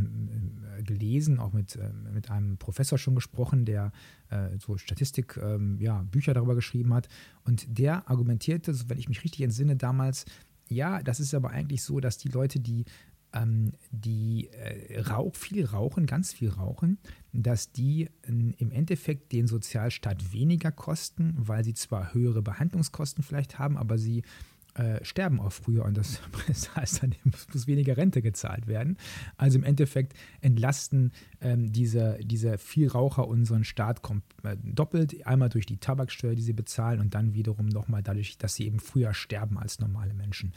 gelesen, 1.01 1.39
auch 1.39 1.53
mit, 1.53 1.77
mit 2.13 2.29
einem 2.29 2.57
Professor 2.57 2.97
schon 2.97 3.15
gesprochen, 3.15 3.65
der 3.65 3.91
so 4.59 4.77
Statistik, 4.77 5.37
ähm, 5.41 5.77
ja, 5.81 6.05
darüber 6.33 6.55
geschrieben 6.55 6.93
hat. 6.93 7.09
Und 7.43 7.65
der 7.67 8.09
argumentierte, 8.09 8.73
wenn 8.87 8.97
ich 8.97 9.09
mich 9.09 9.23
richtig 9.23 9.41
entsinne, 9.41 9.75
damals, 9.75 10.25
ja, 10.69 11.01
das 11.03 11.19
ist 11.19 11.33
aber 11.33 11.49
eigentlich 11.49 11.83
so, 11.83 11.99
dass 11.99 12.17
die 12.17 12.29
Leute, 12.29 12.59
die 12.59 12.85
ähm, 13.33 13.71
die 13.91 14.49
äh, 14.51 15.01
Rauch, 15.01 15.35
viel 15.35 15.65
rauchen, 15.65 16.05
ganz 16.05 16.33
viel 16.33 16.49
rauchen, 16.49 16.97
dass 17.33 17.71
die 17.71 18.05
äh, 18.23 18.53
im 18.57 18.71
Endeffekt 18.71 19.31
den 19.31 19.47
Sozialstaat 19.47 20.33
weniger 20.33 20.71
kosten, 20.71 21.35
weil 21.37 21.63
sie 21.63 21.73
zwar 21.73 22.13
höhere 22.13 22.41
Behandlungskosten 22.41 23.23
vielleicht 23.23 23.59
haben, 23.59 23.77
aber 23.77 23.97
sie 23.97 24.23
äh, 24.75 25.03
sterben 25.03 25.39
auch 25.39 25.51
früher 25.51 25.85
und 25.85 25.97
das, 25.97 26.21
das 26.47 26.75
heißt 26.75 27.03
dann 27.03 27.15
muss 27.53 27.67
weniger 27.67 27.97
Rente 27.97 28.21
gezahlt 28.21 28.67
werden. 28.67 28.97
Also 29.37 29.57
im 29.57 29.63
Endeffekt 29.63 30.13
entlasten 30.41 31.11
ähm, 31.41 31.71
diese, 31.71 32.19
diese 32.21 32.57
Vielraucher 32.57 33.27
unseren 33.27 33.63
Staat 33.63 34.01
kommt, 34.01 34.23
äh, 34.43 34.57
doppelt, 34.63 35.25
einmal 35.25 35.49
durch 35.49 35.65
die 35.65 35.77
Tabaksteuer, 35.77 36.35
die 36.35 36.41
sie 36.41 36.53
bezahlen 36.53 36.99
und 36.99 37.15
dann 37.15 37.33
wiederum 37.33 37.67
nochmal 37.67 38.03
dadurch, 38.03 38.37
dass 38.37 38.55
sie 38.55 38.65
eben 38.65 38.79
früher 38.79 39.13
sterben 39.13 39.57
als 39.57 39.79
normale 39.79 40.13
Menschen. 40.13 40.53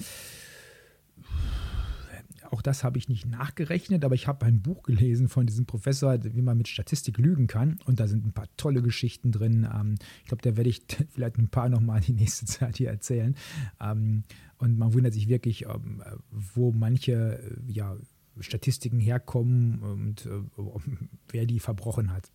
Auch 2.54 2.62
das 2.62 2.84
habe 2.84 2.98
ich 2.98 3.08
nicht 3.08 3.26
nachgerechnet, 3.26 4.04
aber 4.04 4.14
ich 4.14 4.28
habe 4.28 4.46
ein 4.46 4.62
Buch 4.62 4.84
gelesen 4.84 5.26
von 5.26 5.44
diesem 5.44 5.66
Professor, 5.66 6.16
wie 6.22 6.40
man 6.40 6.56
mit 6.56 6.68
Statistik 6.68 7.18
lügen 7.18 7.48
kann. 7.48 7.80
Und 7.84 7.98
da 7.98 8.06
sind 8.06 8.24
ein 8.24 8.32
paar 8.32 8.46
tolle 8.56 8.80
Geschichten 8.80 9.32
drin. 9.32 9.68
Ähm, 9.74 9.96
ich 10.22 10.28
glaube, 10.28 10.42
da 10.42 10.56
werde 10.56 10.70
ich 10.70 10.82
vielleicht 11.10 11.36
ein 11.36 11.48
paar 11.48 11.68
nochmal 11.68 12.00
die 12.00 12.12
nächste 12.12 12.46
Zeit 12.46 12.76
hier 12.76 12.90
erzählen. 12.90 13.34
Ähm, 13.80 14.22
und 14.58 14.78
man 14.78 14.94
wundert 14.94 15.14
sich 15.14 15.28
wirklich, 15.28 15.64
ähm, 15.64 16.00
wo 16.30 16.70
manche 16.70 17.40
äh, 17.42 17.72
ja, 17.72 17.96
Statistiken 18.38 19.00
herkommen 19.00 19.80
und 19.80 20.26
äh, 20.26 20.40
wer 21.30 21.46
die 21.46 21.58
verbrochen 21.58 22.12
hat. 22.12 22.30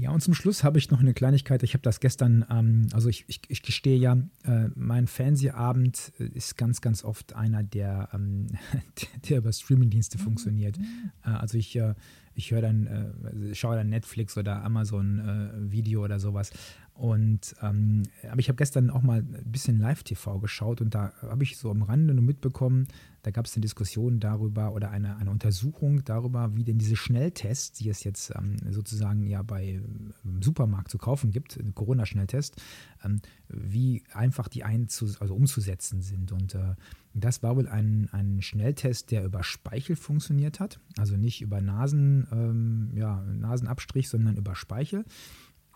Ja, 0.00 0.12
und 0.12 0.22
zum 0.22 0.32
Schluss 0.32 0.64
habe 0.64 0.78
ich 0.78 0.90
noch 0.90 1.00
eine 1.00 1.12
Kleinigkeit. 1.12 1.62
Ich 1.62 1.74
habe 1.74 1.82
das 1.82 2.00
gestern, 2.00 2.46
ähm, 2.48 2.86
also 2.94 3.10
ich, 3.10 3.26
ich, 3.28 3.42
ich, 3.48 3.60
gestehe 3.60 3.98
ja, 3.98 4.16
äh, 4.44 4.68
mein 4.74 5.06
Fernsehabend 5.06 6.12
ist 6.18 6.56
ganz, 6.56 6.80
ganz 6.80 7.04
oft 7.04 7.34
einer, 7.34 7.62
der, 7.62 8.08
ähm, 8.14 8.46
der 9.28 9.38
über 9.38 9.52
Streamingdienste 9.52 10.16
mhm. 10.16 10.22
funktioniert. 10.22 10.78
Äh, 11.22 11.28
also 11.28 11.58
ich, 11.58 11.76
äh, 11.76 11.94
ich 12.34 12.50
höre 12.50 12.62
dann, 12.62 12.86
äh, 12.86 13.54
schaue 13.54 13.76
dann 13.76 13.90
Netflix 13.90 14.38
oder 14.38 14.64
Amazon 14.64 15.18
äh, 15.18 15.70
Video 15.70 16.02
oder 16.02 16.18
sowas. 16.18 16.50
Und 16.94 17.54
ähm, 17.62 18.04
aber 18.30 18.40
ich 18.40 18.48
habe 18.48 18.56
gestern 18.56 18.88
auch 18.88 19.02
mal 19.02 19.20
ein 19.20 19.52
bisschen 19.52 19.78
Live-TV 19.78 20.38
geschaut 20.38 20.80
und 20.80 20.94
da 20.94 21.12
habe 21.22 21.42
ich 21.44 21.58
so 21.58 21.70
am 21.70 21.82
Rande 21.82 22.14
nur 22.14 22.24
mitbekommen, 22.24 22.88
da 23.22 23.30
gab 23.30 23.46
es 23.46 23.54
eine 23.54 23.62
Diskussion 23.62 24.20
darüber 24.20 24.72
oder 24.72 24.90
eine, 24.90 25.16
eine 25.16 25.30
Untersuchung 25.30 26.04
darüber, 26.04 26.56
wie 26.56 26.64
denn 26.64 26.78
diese 26.78 26.96
Schnelltests, 26.96 27.72
die 27.72 27.88
es 27.88 28.04
jetzt 28.04 28.32
ähm, 28.36 28.56
sozusagen 28.70 29.26
ja 29.26 29.42
bei 29.42 29.80
im 30.24 30.42
Supermarkt 30.42 30.90
zu 30.90 30.98
kaufen 30.98 31.30
gibt, 31.30 31.58
Corona-Schnelltest, 31.74 32.56
ähm, 33.04 33.20
wie 33.48 34.02
einfach 34.12 34.48
die 34.48 34.64
einzu 34.64 35.06
also 35.20 35.34
umzusetzen 35.34 36.00
sind. 36.02 36.32
Und 36.32 36.54
äh, 36.54 36.74
das 37.14 37.42
war 37.42 37.56
wohl 37.56 37.68
ein, 37.68 38.08
ein 38.12 38.40
Schnelltest, 38.40 39.10
der 39.10 39.24
über 39.24 39.42
Speichel 39.42 39.96
funktioniert 39.96 40.60
hat, 40.60 40.80
also 40.96 41.16
nicht 41.16 41.42
über 41.42 41.60
Nasen, 41.60 42.26
ähm, 42.32 42.90
ja, 42.94 43.22
Nasenabstrich, 43.22 44.08
sondern 44.08 44.36
über 44.36 44.54
Speichel. 44.54 45.04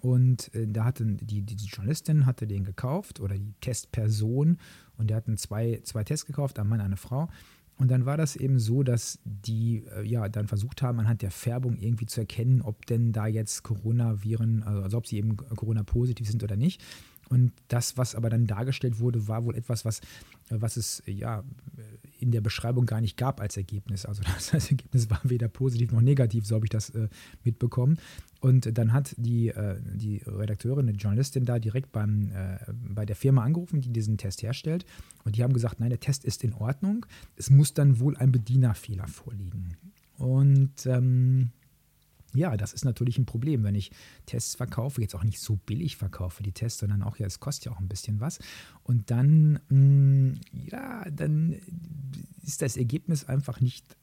Und 0.04 0.54
äh, 0.54 0.66
da 0.68 0.84
hatte 0.84 1.06
die, 1.06 1.40
die, 1.40 1.56
die, 1.56 1.64
Journalistin 1.64 2.26
hatte 2.26 2.46
den 2.46 2.62
gekauft 2.62 3.20
oder 3.20 3.38
die 3.38 3.54
Testperson 3.62 4.58
und 4.98 5.08
der 5.08 5.16
hatten 5.16 5.38
zwei, 5.38 5.80
zwei 5.82 6.04
Tests 6.04 6.26
gekauft, 6.26 6.58
ein 6.58 6.68
Mann, 6.68 6.82
eine 6.82 6.98
Frau. 6.98 7.30
Und 7.78 7.90
dann 7.90 8.04
war 8.04 8.18
das 8.18 8.36
eben 8.36 8.58
so, 8.58 8.82
dass 8.82 9.18
die 9.24 9.82
äh, 9.96 10.06
ja 10.06 10.28
dann 10.28 10.46
versucht 10.46 10.82
haben, 10.82 11.00
anhand 11.00 11.22
der 11.22 11.30
Färbung 11.30 11.78
irgendwie 11.78 12.04
zu 12.04 12.20
erkennen, 12.20 12.60
ob 12.60 12.84
denn 12.84 13.12
da 13.12 13.26
jetzt 13.26 13.62
Coronaviren, 13.62 14.62
also, 14.62 14.82
also 14.82 14.98
ob 14.98 15.06
sie 15.06 15.16
eben 15.16 15.38
Corona-positiv 15.38 16.28
sind 16.28 16.42
oder 16.42 16.56
nicht. 16.56 16.84
Und 17.30 17.52
das, 17.68 17.96
was 17.96 18.14
aber 18.14 18.28
dann 18.28 18.46
dargestellt 18.46 19.00
wurde, 19.00 19.26
war 19.26 19.46
wohl 19.46 19.56
etwas, 19.56 19.86
was, 19.86 20.02
was 20.50 20.76
es 20.76 21.02
ja 21.06 21.44
in 22.18 22.30
der 22.30 22.40
Beschreibung 22.40 22.86
gar 22.86 23.00
nicht 23.00 23.16
gab 23.16 23.40
als 23.40 23.56
Ergebnis. 23.56 24.06
Also 24.06 24.22
das, 24.52 24.70
Ergebnis 24.70 25.10
war 25.10 25.20
weder 25.24 25.48
positiv 25.48 25.92
noch 25.92 26.00
negativ, 26.00 26.46
so 26.46 26.54
habe 26.54 26.66
ich 26.66 26.70
das 26.70 26.90
äh, 26.90 27.08
mitbekommen. 27.42 27.98
Und 28.40 28.76
dann 28.76 28.92
hat 28.92 29.14
die, 29.18 29.48
äh, 29.48 29.80
die 29.94 30.22
Redakteurin, 30.26 30.88
eine 30.88 30.96
Journalistin 30.96 31.44
da 31.44 31.58
direkt 31.58 31.92
beim, 31.92 32.30
äh, 32.32 32.58
bei 32.72 33.06
der 33.06 33.16
Firma 33.16 33.42
angerufen, 33.42 33.80
die 33.80 33.90
diesen 33.90 34.18
Test 34.18 34.42
herstellt. 34.42 34.84
Und 35.24 35.36
die 35.36 35.42
haben 35.42 35.52
gesagt, 35.52 35.80
nein, 35.80 35.90
der 35.90 36.00
Test 36.00 36.24
ist 36.24 36.44
in 36.44 36.52
Ordnung. 36.54 37.06
Es 37.36 37.50
muss 37.50 37.74
dann 37.74 38.00
wohl 38.00 38.16
ein 38.16 38.32
Bedienerfehler 38.32 39.06
vorliegen. 39.06 39.76
Und 40.18 40.86
ähm, 40.86 41.50
ja, 42.34 42.56
das 42.56 42.72
ist 42.72 42.84
natürlich 42.84 43.18
ein 43.18 43.26
Problem, 43.26 43.64
wenn 43.64 43.74
ich 43.74 43.90
Tests 44.26 44.54
verkaufe, 44.54 45.00
jetzt 45.00 45.14
auch 45.14 45.24
nicht 45.24 45.40
so 45.40 45.56
billig 45.56 45.96
verkaufe 45.96 46.42
die 46.42 46.52
Tests, 46.52 46.80
sondern 46.80 47.02
auch, 47.02 47.16
ja, 47.16 47.26
es 47.26 47.40
kostet 47.40 47.66
ja 47.66 47.72
auch 47.72 47.80
ein 47.80 47.88
bisschen 47.88 48.20
was. 48.20 48.38
Und 48.82 49.10
dann, 49.10 49.60
mh, 49.68 49.78
mm, 49.78 50.40
ja, 50.70 51.10
dann 51.10 51.56
ist 52.42 52.62
das 52.62 52.76
Ergebnis 52.76 53.24
einfach 53.24 53.60
nicht 53.60 53.96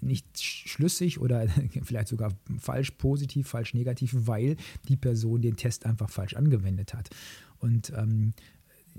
nicht 0.00 0.42
schlüssig 0.42 1.18
oder 1.18 1.48
vielleicht 1.82 2.08
sogar 2.08 2.32
falsch 2.58 2.92
positiv, 2.92 3.48
falsch 3.48 3.74
negativ, 3.74 4.14
weil 4.14 4.56
die 4.88 4.96
Person 4.96 5.40
den 5.40 5.56
Test 5.56 5.86
einfach 5.86 6.10
falsch 6.10 6.34
angewendet 6.34 6.94
hat. 6.94 7.10
Und 7.58 7.92
ähm, 7.96 8.34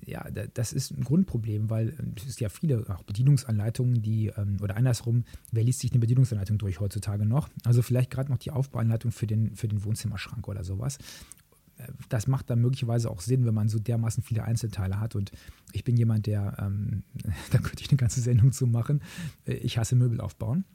ja, 0.05 0.25
das 0.53 0.73
ist 0.73 0.91
ein 0.91 1.03
Grundproblem, 1.03 1.69
weil 1.69 1.89
ähm, 1.99 2.13
es 2.15 2.39
ja 2.39 2.49
viele 2.49 2.85
auch 2.89 3.03
Bedienungsanleitungen, 3.03 4.01
die, 4.01 4.31
ähm, 4.37 4.57
oder 4.61 4.75
andersrum, 4.75 5.23
wer 5.51 5.63
liest 5.63 5.79
sich 5.79 5.91
eine 5.91 5.99
Bedienungsanleitung 5.99 6.57
durch 6.57 6.79
heutzutage 6.79 7.25
noch? 7.25 7.49
Also 7.63 7.81
vielleicht 7.81 8.11
gerade 8.11 8.31
noch 8.31 8.37
die 8.37 8.51
Aufbauanleitung 8.51 9.11
für 9.11 9.27
den, 9.27 9.55
für 9.55 9.67
den 9.67 9.83
Wohnzimmerschrank 9.83 10.47
oder 10.47 10.63
sowas. 10.63 10.97
Äh, 11.77 11.87
das 12.09 12.27
macht 12.27 12.49
dann 12.49 12.59
möglicherweise 12.59 13.09
auch 13.09 13.21
Sinn, 13.21 13.45
wenn 13.45 13.53
man 13.53 13.69
so 13.69 13.79
dermaßen 13.79 14.23
viele 14.23 14.43
Einzelteile 14.43 14.99
hat. 14.99 15.15
Und 15.15 15.31
ich 15.71 15.83
bin 15.83 15.97
jemand, 15.97 16.27
der, 16.27 16.57
ähm, 16.59 17.03
da 17.51 17.59
könnte 17.59 17.81
ich 17.81 17.89
eine 17.89 17.97
ganze 17.97 18.21
Sendung 18.21 18.51
zu 18.51 18.67
machen. 18.67 19.01
Äh, 19.45 19.53
ich 19.55 19.77
hasse 19.77 19.95
Möbel 19.95 20.21
aufbauen. 20.21 20.65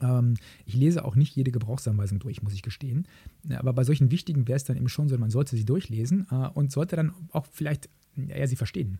Ähm, 0.00 0.34
ich 0.66 0.74
lese 0.74 1.04
auch 1.04 1.14
nicht 1.14 1.36
jede 1.36 1.52
Gebrauchsanweisung 1.52 2.18
durch, 2.18 2.42
muss 2.42 2.54
ich 2.54 2.62
gestehen. 2.62 3.06
Aber 3.50 3.72
bei 3.72 3.84
solchen 3.84 4.10
wichtigen 4.10 4.48
wäre 4.48 4.56
es 4.56 4.64
dann 4.64 4.76
eben 4.76 4.88
schon 4.88 5.08
so, 5.08 5.16
man 5.18 5.30
sollte 5.30 5.56
sie 5.56 5.64
durchlesen 5.64 6.26
äh, 6.30 6.48
und 6.48 6.72
sollte 6.72 6.96
dann 6.96 7.12
auch 7.32 7.46
vielleicht 7.50 7.88
ja, 8.16 8.46
sie 8.46 8.56
verstehen. 8.56 8.98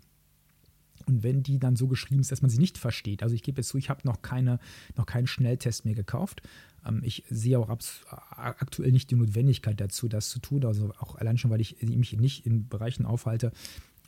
Und 1.07 1.22
wenn 1.22 1.42
die 1.42 1.59
dann 1.59 1.77
so 1.77 1.87
geschrieben 1.87 2.20
ist, 2.20 2.33
dass 2.33 2.42
man 2.42 2.50
sie 2.50 2.59
nicht 2.59 2.79
versteht, 2.79 3.22
also 3.22 3.35
ich 3.35 3.42
gebe 3.42 3.59
jetzt 3.59 3.68
zu, 3.68 3.79
ich 3.79 3.90
habe 3.90 4.00
noch, 4.05 4.22
keine, 4.22 4.59
noch 4.96 5.07
keinen 5.07 5.27
Schnelltest 5.27 5.85
mehr 5.85 5.94
gekauft. 5.94 6.42
Ähm, 6.87 7.00
ich 7.05 7.24
sehe 7.29 7.59
auch 7.59 7.68
aktuell 7.68 8.92
nicht 8.92 9.11
die 9.11 9.16
Notwendigkeit 9.16 9.81
dazu, 9.81 10.09
das 10.09 10.31
zu 10.31 10.38
tun. 10.38 10.64
Also 10.64 10.92
auch 10.98 11.16
allein 11.16 11.38
schon, 11.38 11.50
weil 11.50 11.61
ich 11.61 11.83
mich 11.83 12.16
nicht 12.16 12.46
in 12.46 12.68
Bereichen 12.68 13.05
aufhalte, 13.05 13.53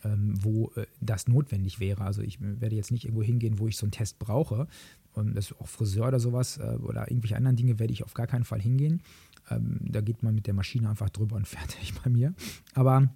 ähm, 0.05 0.35
wo 0.42 0.73
äh, 0.77 0.87
das 1.01 1.29
notwendig 1.29 1.81
wäre. 1.81 2.05
Also 2.05 2.23
ich 2.23 2.38
werde 2.40 2.77
jetzt 2.77 2.90
nicht 2.90 3.05
irgendwo 3.05 3.23
hingehen, 3.23 3.59
wo 3.59 3.69
ich 3.69 3.77
so 3.77 3.85
einen 3.85 3.92
Test 3.92 4.19
brauche. 4.19 4.66
Und 5.12 5.35
das 5.35 5.51
ist 5.51 5.61
auch 5.61 5.69
Friseur 5.69 6.09
oder 6.09 6.21
sowas 6.21 6.59
äh, 6.59 6.77
oder 6.83 7.11
irgendwelche 7.11 7.37
anderen 7.37 7.57
Dinge 7.57 7.79
werde 7.79 7.92
ich 7.92 8.05
auf 8.05 8.14
gar 8.14 8.27
keinen 8.27 8.45
Fall 8.45 8.61
hingehen. 8.61 9.03
Ähm, 9.51 9.79
da 9.81 10.01
geht 10.01 10.23
man 10.23 10.35
mit 10.35 10.47
der 10.47 10.55
Maschine 10.55 10.88
einfach 10.88 11.11
drüber 11.11 11.37
und 11.37 11.49
fertig 11.49 11.95
bei 12.03 12.11
mir. 12.11 12.35
Aber 12.75 13.11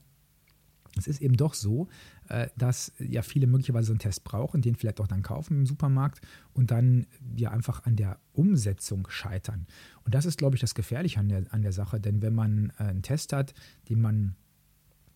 es 0.96 1.06
ist 1.06 1.20
eben 1.20 1.36
doch 1.36 1.54
so, 1.54 1.88
äh, 2.28 2.48
dass 2.56 2.92
ja 2.98 3.22
viele 3.22 3.46
möglicherweise 3.46 3.88
so 3.88 3.92
einen 3.92 4.00
Test 4.00 4.24
brauchen, 4.24 4.62
den 4.62 4.74
vielleicht 4.74 5.00
auch 5.00 5.06
dann 5.06 5.22
kaufen 5.22 5.58
im 5.58 5.66
Supermarkt 5.66 6.20
und 6.52 6.70
dann 6.70 7.06
ja 7.36 7.50
einfach 7.50 7.84
an 7.84 7.96
der 7.96 8.18
Umsetzung 8.32 9.06
scheitern. 9.08 9.66
Und 10.04 10.14
das 10.14 10.26
ist, 10.26 10.38
glaube 10.38 10.56
ich, 10.56 10.60
das 10.60 10.74
Gefährliche 10.74 11.20
an 11.20 11.28
der, 11.28 11.44
an 11.50 11.62
der 11.62 11.72
Sache, 11.72 12.00
denn 12.00 12.22
wenn 12.22 12.34
man 12.34 12.72
äh, 12.78 12.84
einen 12.84 13.02
Test 13.02 13.32
hat, 13.32 13.54
den 13.88 14.00
man 14.00 14.34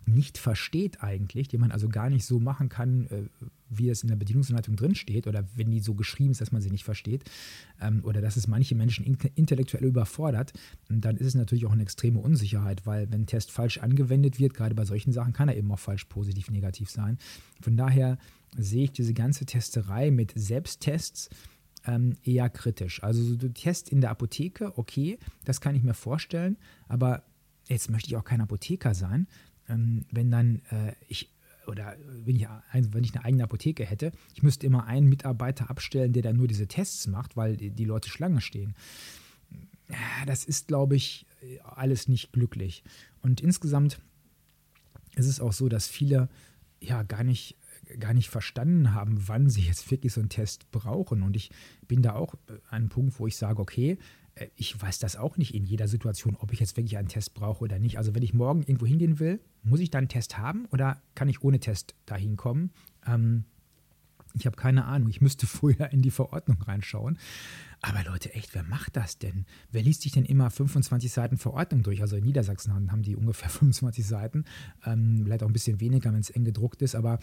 nicht 0.07 0.39
versteht 0.39 1.03
eigentlich, 1.03 1.49
den 1.49 1.61
man 1.61 1.73
also 1.73 1.89
gar 1.89 2.11
nicht 2.11 2.25
so 2.25 2.41
machen 2.41 2.69
kann, 2.69 3.07
äh, 3.07 3.23
wie 3.71 3.89
es 3.89 4.03
in 4.03 4.09
der 4.09 4.17
Bedienungsanleitung 4.17 4.77
drin 4.77 4.95
steht 4.95 5.27
oder 5.27 5.45
wenn 5.55 5.71
die 5.71 5.81
so 5.81 5.95
geschrieben 5.95 6.31
ist, 6.31 6.41
dass 6.41 6.53
man 6.53 6.63
sie 6.63 6.71
nicht 6.71 6.85
versteht 6.85 7.25
ähm, 7.81 8.03
oder 8.05 8.21
dass 8.21 8.37
es 8.37 8.47
manche 8.47 8.75
Menschen 8.75 9.05
intellektuell 9.35 9.85
überfordert, 9.85 10.53
dann 10.89 11.17
ist 11.17 11.27
es 11.27 11.35
natürlich 11.35 11.67
auch 11.67 11.73
eine 11.73 11.83
extreme 11.83 12.21
Unsicherheit, 12.21 12.87
weil 12.87 13.11
wenn 13.11 13.23
ein 13.23 13.27
Test 13.27 13.51
falsch 13.51 13.79
angewendet 13.79 14.39
wird, 14.39 14.55
gerade 14.55 14.75
bei 14.75 14.85
solchen 14.85 15.13
Sachen, 15.13 15.33
kann 15.33 15.49
er 15.49 15.57
eben 15.57 15.71
auch 15.73 15.79
falsch 15.79 16.05
positiv, 16.05 16.51
negativ 16.51 16.91
sein. 16.91 17.19
Von 17.61 17.77
daher 17.77 18.19
sehe 18.57 18.85
ich 18.85 18.93
diese 18.93 19.15
ganze 19.15 19.47
Testerei 19.47 20.11
mit 20.11 20.33
Selbsttests 20.37 21.31
ähm, 21.87 22.17
eher 22.23 22.49
kritisch. 22.49 23.03
Also 23.03 23.37
du 23.37 23.53
Test 23.53 23.89
in 23.89 24.01
der 24.01 24.11
Apotheke, 24.11 24.79
okay, 24.79 25.19
das 25.45 25.61
kann 25.61 25.75
ich 25.75 25.83
mir 25.83 25.95
vorstellen, 25.95 26.57
aber 26.89 27.25
jetzt 27.69 27.91
möchte 27.91 28.09
ich 28.09 28.17
auch 28.17 28.25
kein 28.25 28.41
Apotheker 28.41 28.95
sein, 28.95 29.27
ähm, 29.69 30.05
wenn 30.11 30.31
dann 30.31 30.63
äh, 30.71 30.93
ich 31.09 31.31
oder 31.67 31.97
wenn 32.25 32.37
ich, 32.37 32.47
wenn 32.73 33.05
ich 33.05 33.15
eine 33.15 33.25
eigene 33.25 33.45
Apotheke 33.45 33.87
hätte, 33.87 34.13
ich 34.35 34.43
müsste 34.43 34.67
immer 34.67 34.85
einen 34.87 35.09
Mitarbeiter 35.09 35.71
abstellen, 35.71 36.13
der 36.13 36.23
dann 36.23 36.37
nur 36.37 36.47
diese 36.47 36.67
Tests 36.67 37.07
macht, 37.07 37.39
weil 37.39 37.57
die, 37.57 37.85
Leute 37.85 38.11
Schlange 38.11 38.43
stehen. 38.43 38.75
Das 40.27 40.45
ist, 40.45 40.69
glaube 40.69 40.97
ich, 40.97 41.27
alles 41.63 42.07
nicht 42.07 42.33
glücklich. 42.33 42.85
Und 43.23 43.41
insgesamt 43.41 43.99
ist 45.15 45.27
es 45.27 45.41
auch 45.41 45.55
so, 45.55 45.71
dass 45.71 45.89
viele 45.89 46.29
ja 46.81 47.03
gar 47.03 47.25
nicht 47.25 47.57
gar 47.99 48.15
nicht 48.15 48.31
verstanden 48.31 48.95
haben, 48.95 49.29
wann 49.29 49.51
sie 49.51 49.63
jetzt 49.63 49.91
wirklich 49.91 50.13
so 50.13 50.21
einen 50.21 50.31
Test 50.31 50.71
brauchen. 50.71 51.23
Und 51.23 51.37
ich 51.37 51.51
bin 51.87 52.03
da 52.03 52.15
auch 52.15 52.35
an 52.49 52.61
einem 52.71 52.89
Punkt, 52.89 53.19
wo 53.19 53.27
ich 53.27 53.37
sage, 53.37 53.61
okay, 53.61 53.99
ich 54.57 54.81
weiß 54.81 54.99
das 54.99 55.17
auch 55.17 55.37
nicht 55.37 55.55
in 55.55 55.65
jeder 55.65 55.89
Situation, 55.89 56.37
ob 56.41 56.53
ich 56.53 56.61
jetzt 56.61 56.77
wirklich 56.77 56.97
einen 56.97 57.09
Test 57.09 57.35
brauche 57.35 57.63
oder 57.65 57.79
nicht. 57.79 57.99
Also 57.99 58.15
wenn 58.15 58.23
ich 58.23 58.35
morgen 58.35 58.63
irgendwo 58.63 58.87
hingehen 58.87 59.19
will, 59.21 59.41
muss 59.63 59.81
ich 59.81 59.91
dann 59.91 60.01
einen 60.01 60.09
Test 60.09 60.39
haben 60.39 60.67
oder 60.73 61.01
kann 61.15 61.29
ich 61.29 61.43
ohne 61.43 61.61
Test 61.61 61.95
dahin 62.07 62.37
kommen? 62.37 62.73
Ähm, 63.07 63.45
ich 64.37 64.47
habe 64.47 64.57
keine 64.57 64.85
Ahnung. 64.85 65.09
Ich 65.09 65.21
müsste 65.21 65.47
vorher 65.47 65.93
in 65.93 66.03
die 66.03 66.11
Verordnung 66.11 66.61
reinschauen. 66.63 67.19
Aber 67.81 68.03
Leute, 68.05 68.35
echt, 68.35 68.55
wer 68.55 68.65
macht 68.65 68.97
das 68.97 69.19
denn? 69.19 69.47
Wer 69.71 69.83
liest 69.83 70.03
sich 70.03 70.13
denn 70.13 70.25
immer 70.25 70.51
25 70.51 71.13
Seiten 71.13 71.37
Verordnung 71.37 71.83
durch? 71.83 72.01
Also 72.01 72.17
in 72.17 72.25
Niedersachsen 72.25 72.91
haben 72.91 73.03
die 73.03 73.17
ungefähr 73.17 73.49
25 73.51 74.05
Seiten. 74.07 74.45
Ähm, 74.85 75.21
vielleicht 75.25 75.43
auch 75.43 75.49
ein 75.49 75.53
bisschen 75.53 75.81
weniger, 75.81 76.13
wenn 76.13 76.21
es 76.21 76.31
eng 76.31 76.45
gedruckt 76.45 76.83
ist. 76.83 76.97
Aber 76.97 77.15
äh, 77.15 77.19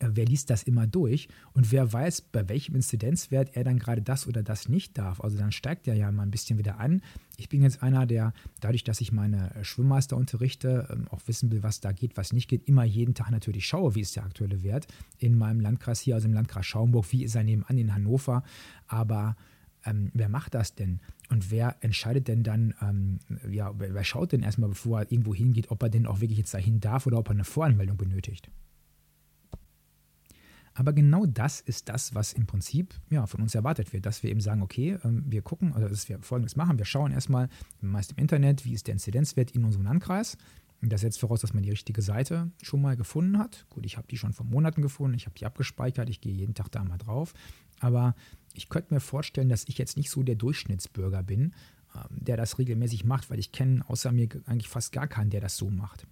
wer 0.00 0.24
liest 0.24 0.50
das 0.50 0.62
immer 0.62 0.86
durch 0.86 1.28
und 1.52 1.72
wer 1.72 1.92
weiß, 1.92 2.22
bei 2.22 2.48
welchem 2.48 2.74
Inzidenzwert 2.74 3.56
er 3.56 3.64
dann 3.64 3.78
gerade 3.78 4.02
das 4.02 4.26
oder 4.26 4.42
das 4.42 4.68
nicht 4.68 4.98
darf. 4.98 5.20
Also 5.20 5.38
dann 5.38 5.52
steigt 5.52 5.88
er 5.88 5.94
ja 5.94 6.10
mal 6.10 6.22
ein 6.22 6.30
bisschen 6.30 6.58
wieder 6.58 6.78
an. 6.78 7.02
Ich 7.36 7.48
bin 7.48 7.62
jetzt 7.62 7.82
einer, 7.82 8.06
der 8.06 8.32
dadurch, 8.60 8.84
dass 8.84 9.00
ich 9.00 9.12
meine 9.12 9.54
äh, 9.54 9.64
Schwimmmeister 9.64 10.16
unterrichte, 10.16 10.88
ähm, 10.90 11.06
auch 11.10 11.20
wissen 11.26 11.50
will, 11.50 11.62
was 11.62 11.80
da 11.80 11.92
geht, 11.92 12.16
was 12.16 12.32
nicht 12.32 12.48
geht, 12.48 12.66
immer 12.68 12.84
jeden 12.84 13.14
Tag 13.14 13.30
natürlich 13.30 13.66
schaue, 13.66 13.94
wie 13.94 14.00
ist 14.00 14.16
der 14.16 14.24
aktuelle 14.24 14.62
Wert 14.62 14.86
in 15.18 15.36
meinem 15.36 15.60
Landkreis 15.60 16.00
hier, 16.00 16.14
also 16.14 16.26
im 16.26 16.34
Landkreis 16.34 16.66
Schaumburg, 16.66 17.10
wie 17.12 17.24
ist 17.24 17.34
er 17.34 17.44
nebenan 17.44 17.78
in 17.78 17.94
Hannover. 17.94 18.42
Aber 18.86 19.36
ähm, 19.84 20.10
wer 20.14 20.28
macht 20.28 20.54
das 20.54 20.74
denn? 20.74 21.00
Und 21.30 21.50
wer 21.50 21.76
entscheidet 21.80 22.28
denn 22.28 22.42
dann, 22.42 22.74
ähm, 22.82 23.18
ja, 23.50 23.72
wer 23.78 24.04
schaut 24.04 24.32
denn 24.32 24.42
erstmal, 24.42 24.70
bevor 24.70 25.00
er 25.00 25.12
irgendwo 25.12 25.34
hingeht, 25.34 25.70
ob 25.70 25.82
er 25.82 25.90
denn 25.90 26.06
auch 26.06 26.20
wirklich 26.20 26.38
jetzt 26.38 26.54
dahin 26.54 26.80
darf 26.80 27.06
oder 27.06 27.18
ob 27.18 27.28
er 27.28 27.32
eine 27.32 27.44
Voranmeldung 27.44 27.96
benötigt? 27.96 28.50
Aber 30.78 30.92
genau 30.92 31.26
das 31.26 31.60
ist 31.60 31.88
das, 31.88 32.14
was 32.14 32.32
im 32.32 32.46
Prinzip 32.46 32.94
ja, 33.10 33.26
von 33.26 33.42
uns 33.42 33.56
erwartet 33.56 33.92
wird, 33.92 34.06
dass 34.06 34.22
wir 34.22 34.30
eben 34.30 34.40
sagen, 34.40 34.62
okay, 34.62 34.96
ähm, 35.02 35.24
wir 35.26 35.42
gucken, 35.42 35.72
also 35.72 35.88
dass 35.88 36.08
wir 36.08 36.20
Folgendes 36.20 36.54
machen, 36.54 36.78
wir 36.78 36.84
schauen 36.84 37.10
erstmal 37.10 37.48
meist 37.80 38.12
im 38.12 38.18
Internet, 38.18 38.64
wie 38.64 38.74
ist 38.74 38.86
der 38.86 38.92
Inzidenzwert 38.92 39.50
in 39.50 39.64
unserem 39.64 39.86
Landkreis. 39.86 40.36
Das 40.80 41.00
setzt 41.00 41.18
voraus, 41.18 41.40
dass 41.40 41.52
man 41.52 41.64
die 41.64 41.70
richtige 41.70 42.00
Seite 42.00 42.52
schon 42.62 42.80
mal 42.80 42.96
gefunden 42.96 43.38
hat. 43.38 43.66
Gut, 43.70 43.84
ich 43.84 43.96
habe 43.96 44.06
die 44.06 44.16
schon 44.16 44.32
vor 44.32 44.46
Monaten 44.46 44.80
gefunden, 44.80 45.16
ich 45.16 45.26
habe 45.26 45.36
die 45.36 45.46
abgespeichert, 45.46 46.08
ich 46.08 46.20
gehe 46.20 46.32
jeden 46.32 46.54
Tag 46.54 46.70
da 46.70 46.84
mal 46.84 46.98
drauf. 46.98 47.34
Aber 47.80 48.14
ich 48.54 48.68
könnte 48.68 48.94
mir 48.94 49.00
vorstellen, 49.00 49.48
dass 49.48 49.66
ich 49.66 49.78
jetzt 49.78 49.96
nicht 49.96 50.10
so 50.10 50.22
der 50.22 50.36
Durchschnittsbürger 50.36 51.24
bin, 51.24 51.54
ähm, 51.96 52.24
der 52.24 52.36
das 52.36 52.56
regelmäßig 52.56 53.04
macht, 53.04 53.30
weil 53.30 53.40
ich 53.40 53.50
kenne 53.50 53.82
außer 53.88 54.12
mir 54.12 54.28
eigentlich 54.46 54.68
fast 54.68 54.92
gar 54.92 55.08
keinen, 55.08 55.30
der 55.30 55.40
das 55.40 55.56
so 55.56 55.70
macht. 55.70 56.06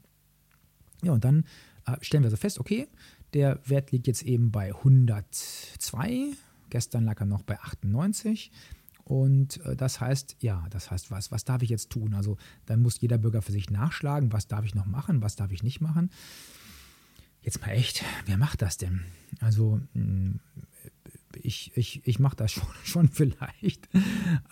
Ja, 1.04 1.12
und 1.12 1.24
dann 1.24 1.44
äh, 1.86 1.96
stellen 2.00 2.24
wir 2.24 2.30
so 2.30 2.36
fest, 2.36 2.58
okay, 2.58 2.88
der 3.34 3.60
Wert 3.64 3.92
liegt 3.92 4.06
jetzt 4.06 4.22
eben 4.22 4.50
bei 4.50 4.74
102. 4.74 6.32
Gestern 6.70 7.04
lag 7.04 7.20
er 7.20 7.26
noch 7.26 7.42
bei 7.42 7.58
98. 7.60 8.50
Und 9.04 9.64
äh, 9.64 9.76
das 9.76 10.00
heißt, 10.00 10.36
ja, 10.40 10.66
das 10.70 10.90
heißt, 10.90 11.10
was, 11.10 11.30
was 11.30 11.44
darf 11.44 11.62
ich 11.62 11.70
jetzt 11.70 11.90
tun? 11.90 12.14
Also 12.14 12.36
dann 12.66 12.82
muss 12.82 13.00
jeder 13.00 13.18
Bürger 13.18 13.40
für 13.40 13.52
sich 13.52 13.70
nachschlagen, 13.70 14.32
was 14.32 14.48
darf 14.48 14.64
ich 14.64 14.74
noch 14.74 14.86
machen, 14.86 15.22
was 15.22 15.36
darf 15.36 15.52
ich 15.52 15.62
nicht 15.62 15.80
machen. 15.80 16.10
Jetzt 17.42 17.60
mal 17.60 17.68
echt, 17.68 18.04
wer 18.24 18.36
macht 18.36 18.62
das 18.62 18.76
denn? 18.76 19.04
Also 19.40 19.80
hm, 19.92 20.40
ich, 21.42 21.70
ich, 21.76 22.02
ich 22.04 22.18
mache 22.18 22.34
das 22.36 22.50
schon, 22.52 22.66
schon 22.84 23.08
vielleicht, 23.08 23.88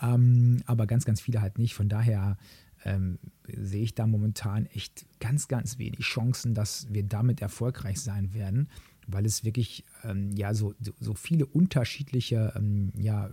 ähm, 0.01 0.63
aber 0.65 0.87
ganz, 0.87 1.03
ganz 1.03 1.19
viele 1.19 1.41
halt 1.41 1.57
nicht. 1.57 1.73
Von 1.73 1.89
daher 1.89 2.37
ähm, 2.85 3.19
sehe 3.47 3.83
ich 3.83 3.95
da 3.95 4.07
momentan 4.07 4.65
echt 4.67 5.05
ganz, 5.19 5.47
ganz 5.47 5.77
wenig 5.77 5.99
Chancen, 5.99 6.53
dass 6.53 6.87
wir 6.93 7.03
damit 7.03 7.41
erfolgreich 7.41 7.99
sein 7.99 8.33
werden, 8.33 8.69
weil 9.07 9.25
es 9.25 9.43
wirklich 9.43 9.83
ähm, 10.03 10.31
ja 10.35 10.53
so, 10.53 10.73
so 10.99 11.13
viele 11.13 11.45
unterschiedliche 11.45 12.53
ähm, 12.55 12.91
ja, 12.97 13.29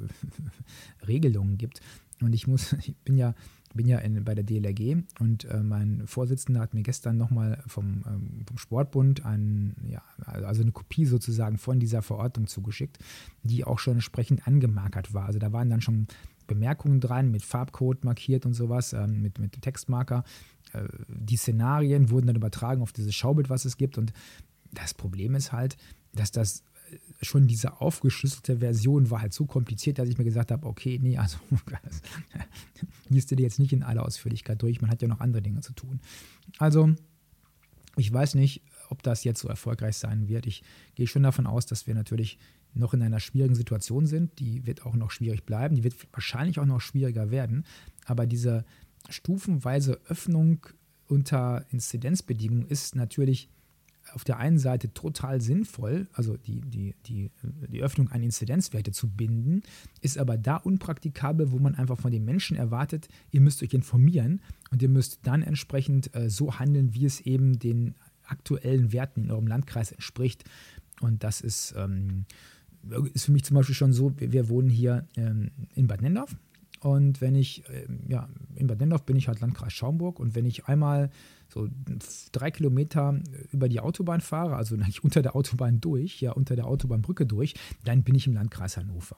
Regelungen 1.07 1.59
gibt. 1.59 1.81
Und 2.21 2.33
ich 2.33 2.47
muss, 2.47 2.73
ich 2.85 2.97
bin 3.05 3.17
ja, 3.17 3.35
bin 3.75 3.89
ja 3.89 3.99
in, 3.99 4.23
bei 4.25 4.35
der 4.35 4.45
DLRG 4.45 5.03
und 5.19 5.45
äh, 5.47 5.63
mein 5.63 6.07
Vorsitzender 6.07 6.61
hat 6.61 6.75
mir 6.75 6.83
gestern 6.83 7.17
nochmal 7.17 7.63
vom, 7.67 8.05
ähm, 8.07 8.45
vom 8.47 8.59
Sportbund 8.59 9.25
ein, 9.25 9.75
ja, 9.89 10.03
also 10.27 10.63
eine 10.63 10.73
Kopie 10.73 11.07
sozusagen 11.07 11.59
von 11.59 11.81
dieser 11.81 12.03
Verordnung 12.03 12.47
zugeschickt, 12.47 12.99
die 13.43 13.65
auch 13.65 13.79
schon 13.79 13.95
entsprechend 13.95 14.47
angemarkert 14.47 15.15
war. 15.15 15.27
Also 15.27 15.39
da 15.39 15.53
waren 15.53 15.71
dann 15.71 15.81
schon 15.81 16.07
Bemerkungen 16.47 17.01
dran, 17.01 17.31
mit 17.31 17.43
Farbcode 17.43 18.05
markiert 18.05 18.47
und 18.47 18.55
sowas, 18.55 18.93
ähm, 18.93 19.23
mit, 19.23 19.39
mit 19.39 19.61
Textmarker. 19.61 20.25
Äh, 20.73 20.85
die 21.09 21.37
Szenarien 21.37 22.11
wurden 22.11 22.27
dann 22.27 22.37
übertragen 22.37 22.83
auf 22.83 22.93
dieses 22.93 23.15
Schaubild, 23.15 23.51
was 23.51 23.65
es 23.65 23.77
gibt. 23.77 23.99
Und 23.99 24.13
das 24.73 24.95
Problem 24.95 25.35
ist 25.35 25.53
halt, 25.53 25.77
dass 26.13 26.31
das 26.31 26.63
äh, 26.91 26.97
schon 27.23 27.47
diese 27.47 27.81
aufgeschlüsselte 27.81 28.59
Version 28.59 29.11
war 29.11 29.23
halt 29.23 29.33
so 29.33 29.47
kompliziert, 29.47 29.99
dass 29.99 30.09
ich 30.09 30.19
mir 30.19 30.25
gesagt 30.25 30.51
habe, 30.51 30.67
okay, 30.67 30.99
nee, 31.03 31.19
also 31.19 31.39
liest 33.09 33.31
du 33.31 33.37
dir 33.37 33.45
jetzt 33.45 33.59
nicht 33.59 33.73
in 33.73 33.83
aller 33.83 34.05
Ausführlichkeit 34.05 34.61
durch, 34.63 34.81
man 34.81 34.91
hat 34.91 35.03
ja 35.03 35.09
noch 35.09 35.21
andere 35.21 35.43
Dinge 35.43 35.61
zu 35.61 35.73
tun. 35.73 36.01
Also, 36.59 36.95
ich 37.97 38.13
weiß 38.13 38.35
nicht, 38.35 38.63
ob 38.93 39.03
das 39.03 39.25
jetzt 39.25 39.41
so 39.41 39.49
erfolgreich 39.49 39.97
sein 39.97 40.29
wird. 40.29 40.47
Ich 40.47 40.63
gehe 40.95 41.09
schon 41.09 41.25
davon 41.25 41.47
aus, 41.47 41.67
dass 41.67 41.87
wir 41.89 41.95
natürlich 41.95 42.39
noch 42.75 42.95
in 42.95 43.03
einer 43.03 43.21
schwierigen 43.21 43.55
Situation 43.55 44.07
sind. 44.07 44.39
Die 44.39 44.67
wird 44.67 44.87
auch 44.87 44.95
noch 44.95 45.11
schwierig 45.11 45.45
bleiben. 45.45 45.75
Die 45.75 45.85
wird 45.85 45.95
wahrscheinlich 46.13 46.61
auch 46.61 46.67
noch 46.67 46.81
schwieriger 46.81 47.31
werden. 47.31 47.65
Aber 48.05 48.27
diese 48.27 48.65
stufenweise 49.09 50.01
Öffnung 50.07 50.67
unter 51.09 51.65
Inzidenzbedingungen 51.71 52.67
ist 52.69 52.95
natürlich 52.95 53.49
auf 54.13 54.25
der 54.25 54.39
einen 54.39 54.59
Seite 54.59 54.93
total 54.93 55.41
sinnvoll, 55.41 56.09
also 56.13 56.37
die, 56.37 56.61
die, 56.61 56.95
die, 57.07 57.31
die 57.69 57.83
Öffnung 57.83 58.09
an 58.11 58.23
Inzidenzwerte 58.23 58.93
zu 58.93 59.09
binden, 59.09 59.63
ist 60.01 60.19
aber 60.19 60.37
da 60.37 60.57
unpraktikabel, 60.57 61.53
wo 61.53 61.59
man 61.59 61.75
einfach 61.75 61.99
von 61.99 62.11
den 62.11 62.25
Menschen 62.25 62.57
erwartet, 62.57 63.09
ihr 63.31 63.41
müsst 63.41 63.63
euch 63.63 63.75
informieren 63.75 64.41
und 64.71 64.83
ihr 64.83 64.89
müsst 64.89 65.21
dann 65.23 65.43
entsprechend 65.43 66.15
äh, 66.17 66.29
so 66.31 66.59
handeln, 66.59 66.95
wie 66.95 67.05
es 67.05 67.21
eben 67.21 67.59
den 67.59 67.95
aktuellen 68.33 68.93
Werten 68.93 69.25
in 69.25 69.31
eurem 69.31 69.47
Landkreis 69.47 69.93
entspricht. 69.93 70.45
Und 71.01 71.23
das 71.23 71.41
ist 71.41 71.75
ähm, 71.77 72.25
ist 73.15 73.27
für 73.27 73.33
mich 73.33 73.45
zum 73.45 73.57
Beispiel 73.57 73.75
schon 73.75 73.93
so, 73.93 74.19
wir, 74.19 74.33
wir 74.33 74.49
wohnen 74.49 74.69
hier 74.69 75.07
ähm, 75.17 75.51
in 75.75 75.87
Bad 75.87 76.03
Nendorf. 76.03 76.35
Und 76.81 77.21
wenn 77.21 77.37
ich, 77.37 77.69
äh, 77.69 77.87
ja, 78.09 78.29
in 78.57 78.67
Bad 78.67 78.81
Nendorf 78.81 79.05
bin 79.05 79.17
ich 79.17 79.29
halt 79.29 79.41
Landkreis 79.41 79.73
Schaumburg 79.73 80.19
und 80.19 80.35
wenn 80.35 80.45
ich 80.45 80.67
einmal 80.67 81.11
so 81.49 81.69
drei 82.33 82.51
Kilometer 82.51 83.21
über 83.53 83.69
die 83.69 83.79
Autobahn 83.79 84.21
fahre, 84.21 84.57
also 84.57 84.75
nicht 84.87 85.05
unter 85.05 85.23
der 85.23 85.37
Autobahn 85.37 85.81
durch, 85.81 86.21
ja, 86.21 86.33
unter 86.33 86.57
der 86.57 86.67
Autobahnbrücke 86.67 87.25
durch, 87.25 87.55
dann 87.85 88.03
bin 88.03 88.17
ich 88.17 88.27
im 88.27 88.35
Landkreis 88.35 88.77
Hannover. 88.77 89.17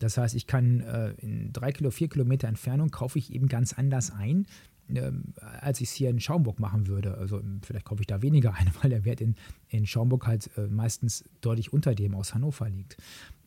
Das 0.00 0.18
heißt, 0.18 0.34
ich 0.34 0.48
kann 0.48 0.80
äh, 0.80 1.10
in 1.18 1.52
drei 1.52 1.70
Kilo, 1.70 1.90
vier 1.90 2.08
Kilometer 2.08 2.48
Entfernung 2.48 2.90
kaufe 2.90 3.18
ich 3.18 3.32
eben 3.32 3.46
ganz 3.46 3.74
anders 3.74 4.10
ein, 4.10 4.46
ähm, 4.88 5.34
als 5.60 5.80
ich 5.80 5.88
es 5.88 5.94
hier 5.94 6.10
in 6.10 6.20
Schaumburg 6.20 6.60
machen 6.60 6.86
würde. 6.86 7.16
Also 7.16 7.40
vielleicht 7.62 7.86
kaufe 7.86 8.02
ich 8.02 8.06
da 8.06 8.22
weniger 8.22 8.54
ein, 8.54 8.70
weil 8.82 8.90
der 8.90 9.04
Wert 9.04 9.20
in, 9.20 9.34
in 9.68 9.86
Schaumburg 9.86 10.26
halt 10.26 10.50
äh, 10.56 10.66
meistens 10.66 11.24
deutlich 11.40 11.72
unter 11.72 11.94
dem 11.94 12.14
aus 12.14 12.34
Hannover 12.34 12.68
liegt. 12.68 12.96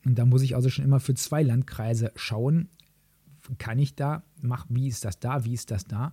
Und 0.06 0.18
da 0.18 0.26
muss 0.26 0.42
ich 0.42 0.56
also 0.56 0.70
schon 0.70 0.86
immer 0.86 1.00
für 1.00 1.14
zwei 1.14 1.44
Landkreise 1.44 2.12
schauen, 2.16 2.70
kann 3.58 3.80
ich 3.80 3.96
da, 3.96 4.24
mach, 4.42 4.66
wie 4.70 4.88
ist 4.88 5.06
das 5.06 5.20
da, 5.20 5.46
wie 5.46 5.54
ist 5.54 5.72
das 5.72 5.86
da? 5.86 6.12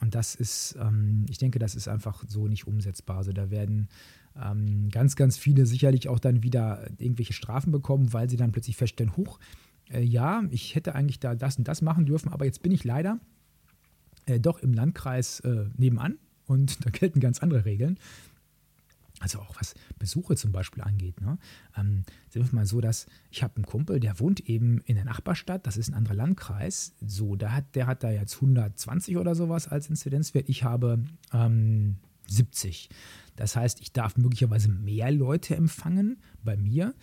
Und 0.00 0.14
das 0.14 0.34
ist, 0.34 0.76
ähm, 0.80 1.26
ich 1.28 1.38
denke, 1.38 1.58
das 1.58 1.74
ist 1.74 1.88
einfach 1.88 2.24
so 2.26 2.48
nicht 2.48 2.66
umsetzbar. 2.66 3.18
Also 3.18 3.32
da 3.32 3.50
werden 3.50 3.88
ähm, 4.40 4.88
ganz, 4.90 5.16
ganz 5.16 5.36
viele 5.36 5.66
sicherlich 5.66 6.08
auch 6.08 6.18
dann 6.18 6.42
wieder 6.42 6.90
irgendwelche 6.98 7.32
Strafen 7.32 7.72
bekommen, 7.72 8.12
weil 8.12 8.28
sie 8.28 8.36
dann 8.36 8.52
plötzlich 8.52 8.76
feststellen, 8.76 9.16
huch, 9.16 9.38
äh, 9.90 10.02
ja, 10.02 10.42
ich 10.50 10.74
hätte 10.74 10.94
eigentlich 10.94 11.20
da 11.20 11.34
das 11.34 11.56
und 11.56 11.68
das 11.68 11.82
machen 11.82 12.06
dürfen, 12.06 12.30
aber 12.30 12.44
jetzt 12.44 12.62
bin 12.62 12.72
ich 12.72 12.84
leider 12.84 13.18
äh, 14.26 14.40
doch 14.40 14.58
im 14.58 14.72
Landkreis 14.72 15.40
äh, 15.40 15.66
nebenan 15.76 16.18
und 16.46 16.84
da 16.84 16.90
gelten 16.90 17.20
ganz 17.20 17.40
andere 17.40 17.64
Regeln. 17.64 17.98
Also 19.20 19.38
auch 19.38 19.56
was 19.58 19.74
Besuche 19.98 20.36
zum 20.36 20.52
Beispiel 20.52 20.82
angeht. 20.82 21.22
Ne? 21.22 21.38
Ähm, 21.74 22.04
sind 22.28 22.52
wir 22.52 22.54
mal 22.54 22.66
so, 22.66 22.82
dass 22.82 23.06
ich 23.30 23.42
habe 23.42 23.56
einen 23.56 23.64
Kumpel, 23.64 23.98
der 23.98 24.20
wohnt 24.20 24.40
eben 24.40 24.82
in 24.84 24.96
der 24.96 25.06
Nachbarstadt, 25.06 25.66
das 25.66 25.78
ist 25.78 25.88
ein 25.88 25.94
anderer 25.94 26.14
Landkreis. 26.14 26.94
So, 27.00 27.34
da 27.34 27.52
hat, 27.52 27.74
der 27.74 27.86
hat 27.86 28.02
da 28.02 28.10
jetzt 28.10 28.34
120 28.34 29.16
oder 29.16 29.34
sowas 29.34 29.68
als 29.68 29.88
Inzidenzwert. 29.88 30.50
Ich 30.50 30.64
habe 30.64 31.02
ähm, 31.32 31.96
70. 32.26 32.90
Das 33.36 33.56
heißt, 33.56 33.80
ich 33.80 33.92
darf 33.92 34.18
möglicherweise 34.18 34.68
mehr 34.68 35.10
Leute 35.10 35.56
empfangen 35.56 36.18
bei 36.44 36.56
mir, 36.56 36.94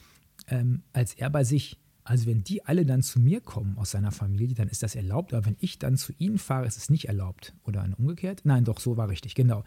ähm, 0.47 0.83
als 0.93 1.15
er 1.15 1.29
bei 1.29 1.43
sich. 1.43 1.79
Also 2.03 2.25
wenn 2.25 2.43
die 2.43 2.65
alle 2.65 2.85
dann 2.85 3.01
zu 3.01 3.19
mir 3.19 3.39
kommen 3.39 3.77
aus 3.77 3.91
seiner 3.91 4.11
Familie, 4.11 4.55
dann 4.55 4.67
ist 4.67 4.83
das 4.83 4.95
erlaubt. 4.95 5.33
Aber 5.33 5.45
wenn 5.45 5.55
ich 5.59 5.79
dann 5.79 5.97
zu 5.97 6.13
ihnen 6.17 6.37
fahre, 6.37 6.67
ist 6.67 6.77
es 6.77 6.89
nicht 6.89 7.07
erlaubt. 7.07 7.53
Oder 7.63 7.87
umgekehrt? 7.97 8.41
Nein, 8.43 8.65
doch, 8.65 8.79
so 8.79 8.97
war 8.97 9.09
richtig, 9.09 9.35
genau. 9.35 9.63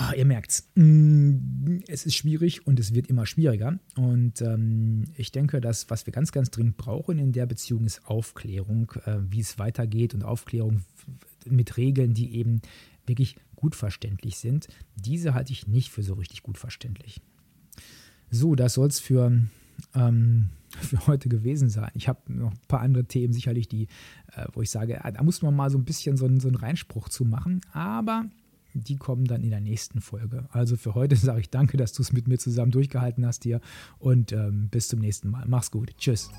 Oh, 0.00 0.14
ihr 0.16 0.24
merkt's. 0.24 0.68
Mm, 0.76 1.80
es 1.88 2.06
ist 2.06 2.14
schwierig 2.14 2.66
und 2.66 2.78
es 2.78 2.94
wird 2.94 3.08
immer 3.08 3.26
schwieriger. 3.26 3.80
Und 3.96 4.40
ähm, 4.40 5.06
ich 5.16 5.32
denke, 5.32 5.60
dass 5.60 5.90
was 5.90 6.06
wir 6.06 6.12
ganz, 6.12 6.30
ganz 6.30 6.50
dringend 6.50 6.76
brauchen 6.76 7.18
in 7.18 7.32
der 7.32 7.46
Beziehung 7.46 7.84
ist 7.84 8.06
Aufklärung, 8.06 8.92
äh, 9.06 9.16
wie 9.28 9.40
es 9.40 9.58
weitergeht 9.58 10.14
und 10.14 10.22
Aufklärung 10.22 10.82
mit 11.44 11.76
Regeln, 11.76 12.14
die 12.14 12.36
eben 12.36 12.60
wirklich 13.06 13.36
gut 13.56 13.74
verständlich 13.74 14.36
sind. 14.38 14.68
Diese 14.94 15.34
halte 15.34 15.52
ich 15.52 15.66
nicht 15.66 15.90
für 15.90 16.04
so 16.04 16.14
richtig 16.14 16.44
gut 16.44 16.58
verständlich. 16.58 17.20
So, 18.30 18.54
das 18.54 18.74
soll 18.74 18.88
es 18.88 19.00
für 19.00 19.32
ähm, 19.94 20.50
für 20.70 21.06
heute 21.06 21.28
gewesen 21.28 21.68
sein. 21.68 21.90
Ich 21.94 22.08
habe 22.08 22.20
noch 22.32 22.52
ein 22.52 22.58
paar 22.68 22.80
andere 22.80 23.04
Themen 23.04 23.32
sicherlich, 23.32 23.68
die, 23.68 23.88
äh, 24.34 24.46
wo 24.52 24.62
ich 24.62 24.70
sage, 24.70 25.00
da 25.02 25.22
muss 25.22 25.42
man 25.42 25.54
mal 25.54 25.70
so 25.70 25.78
ein 25.78 25.84
bisschen 25.84 26.16
so 26.16 26.26
einen, 26.26 26.40
so 26.40 26.48
einen 26.48 26.56
Reinspruch 26.56 27.08
zu 27.08 27.24
machen, 27.24 27.60
aber 27.72 28.26
die 28.74 28.96
kommen 28.96 29.24
dann 29.24 29.42
in 29.42 29.50
der 29.50 29.60
nächsten 29.60 30.00
Folge. 30.00 30.48
Also 30.50 30.76
für 30.76 30.94
heute 30.94 31.16
sage 31.16 31.40
ich 31.40 31.50
danke, 31.50 31.76
dass 31.76 31.92
du 31.92 32.02
es 32.02 32.12
mit 32.12 32.28
mir 32.28 32.38
zusammen 32.38 32.70
durchgehalten 32.70 33.26
hast 33.26 33.44
hier 33.44 33.60
und 33.98 34.32
ähm, 34.32 34.68
bis 34.70 34.88
zum 34.88 35.00
nächsten 35.00 35.30
Mal. 35.30 35.44
Mach's 35.48 35.70
gut. 35.70 35.96
Tschüss. 35.98 36.30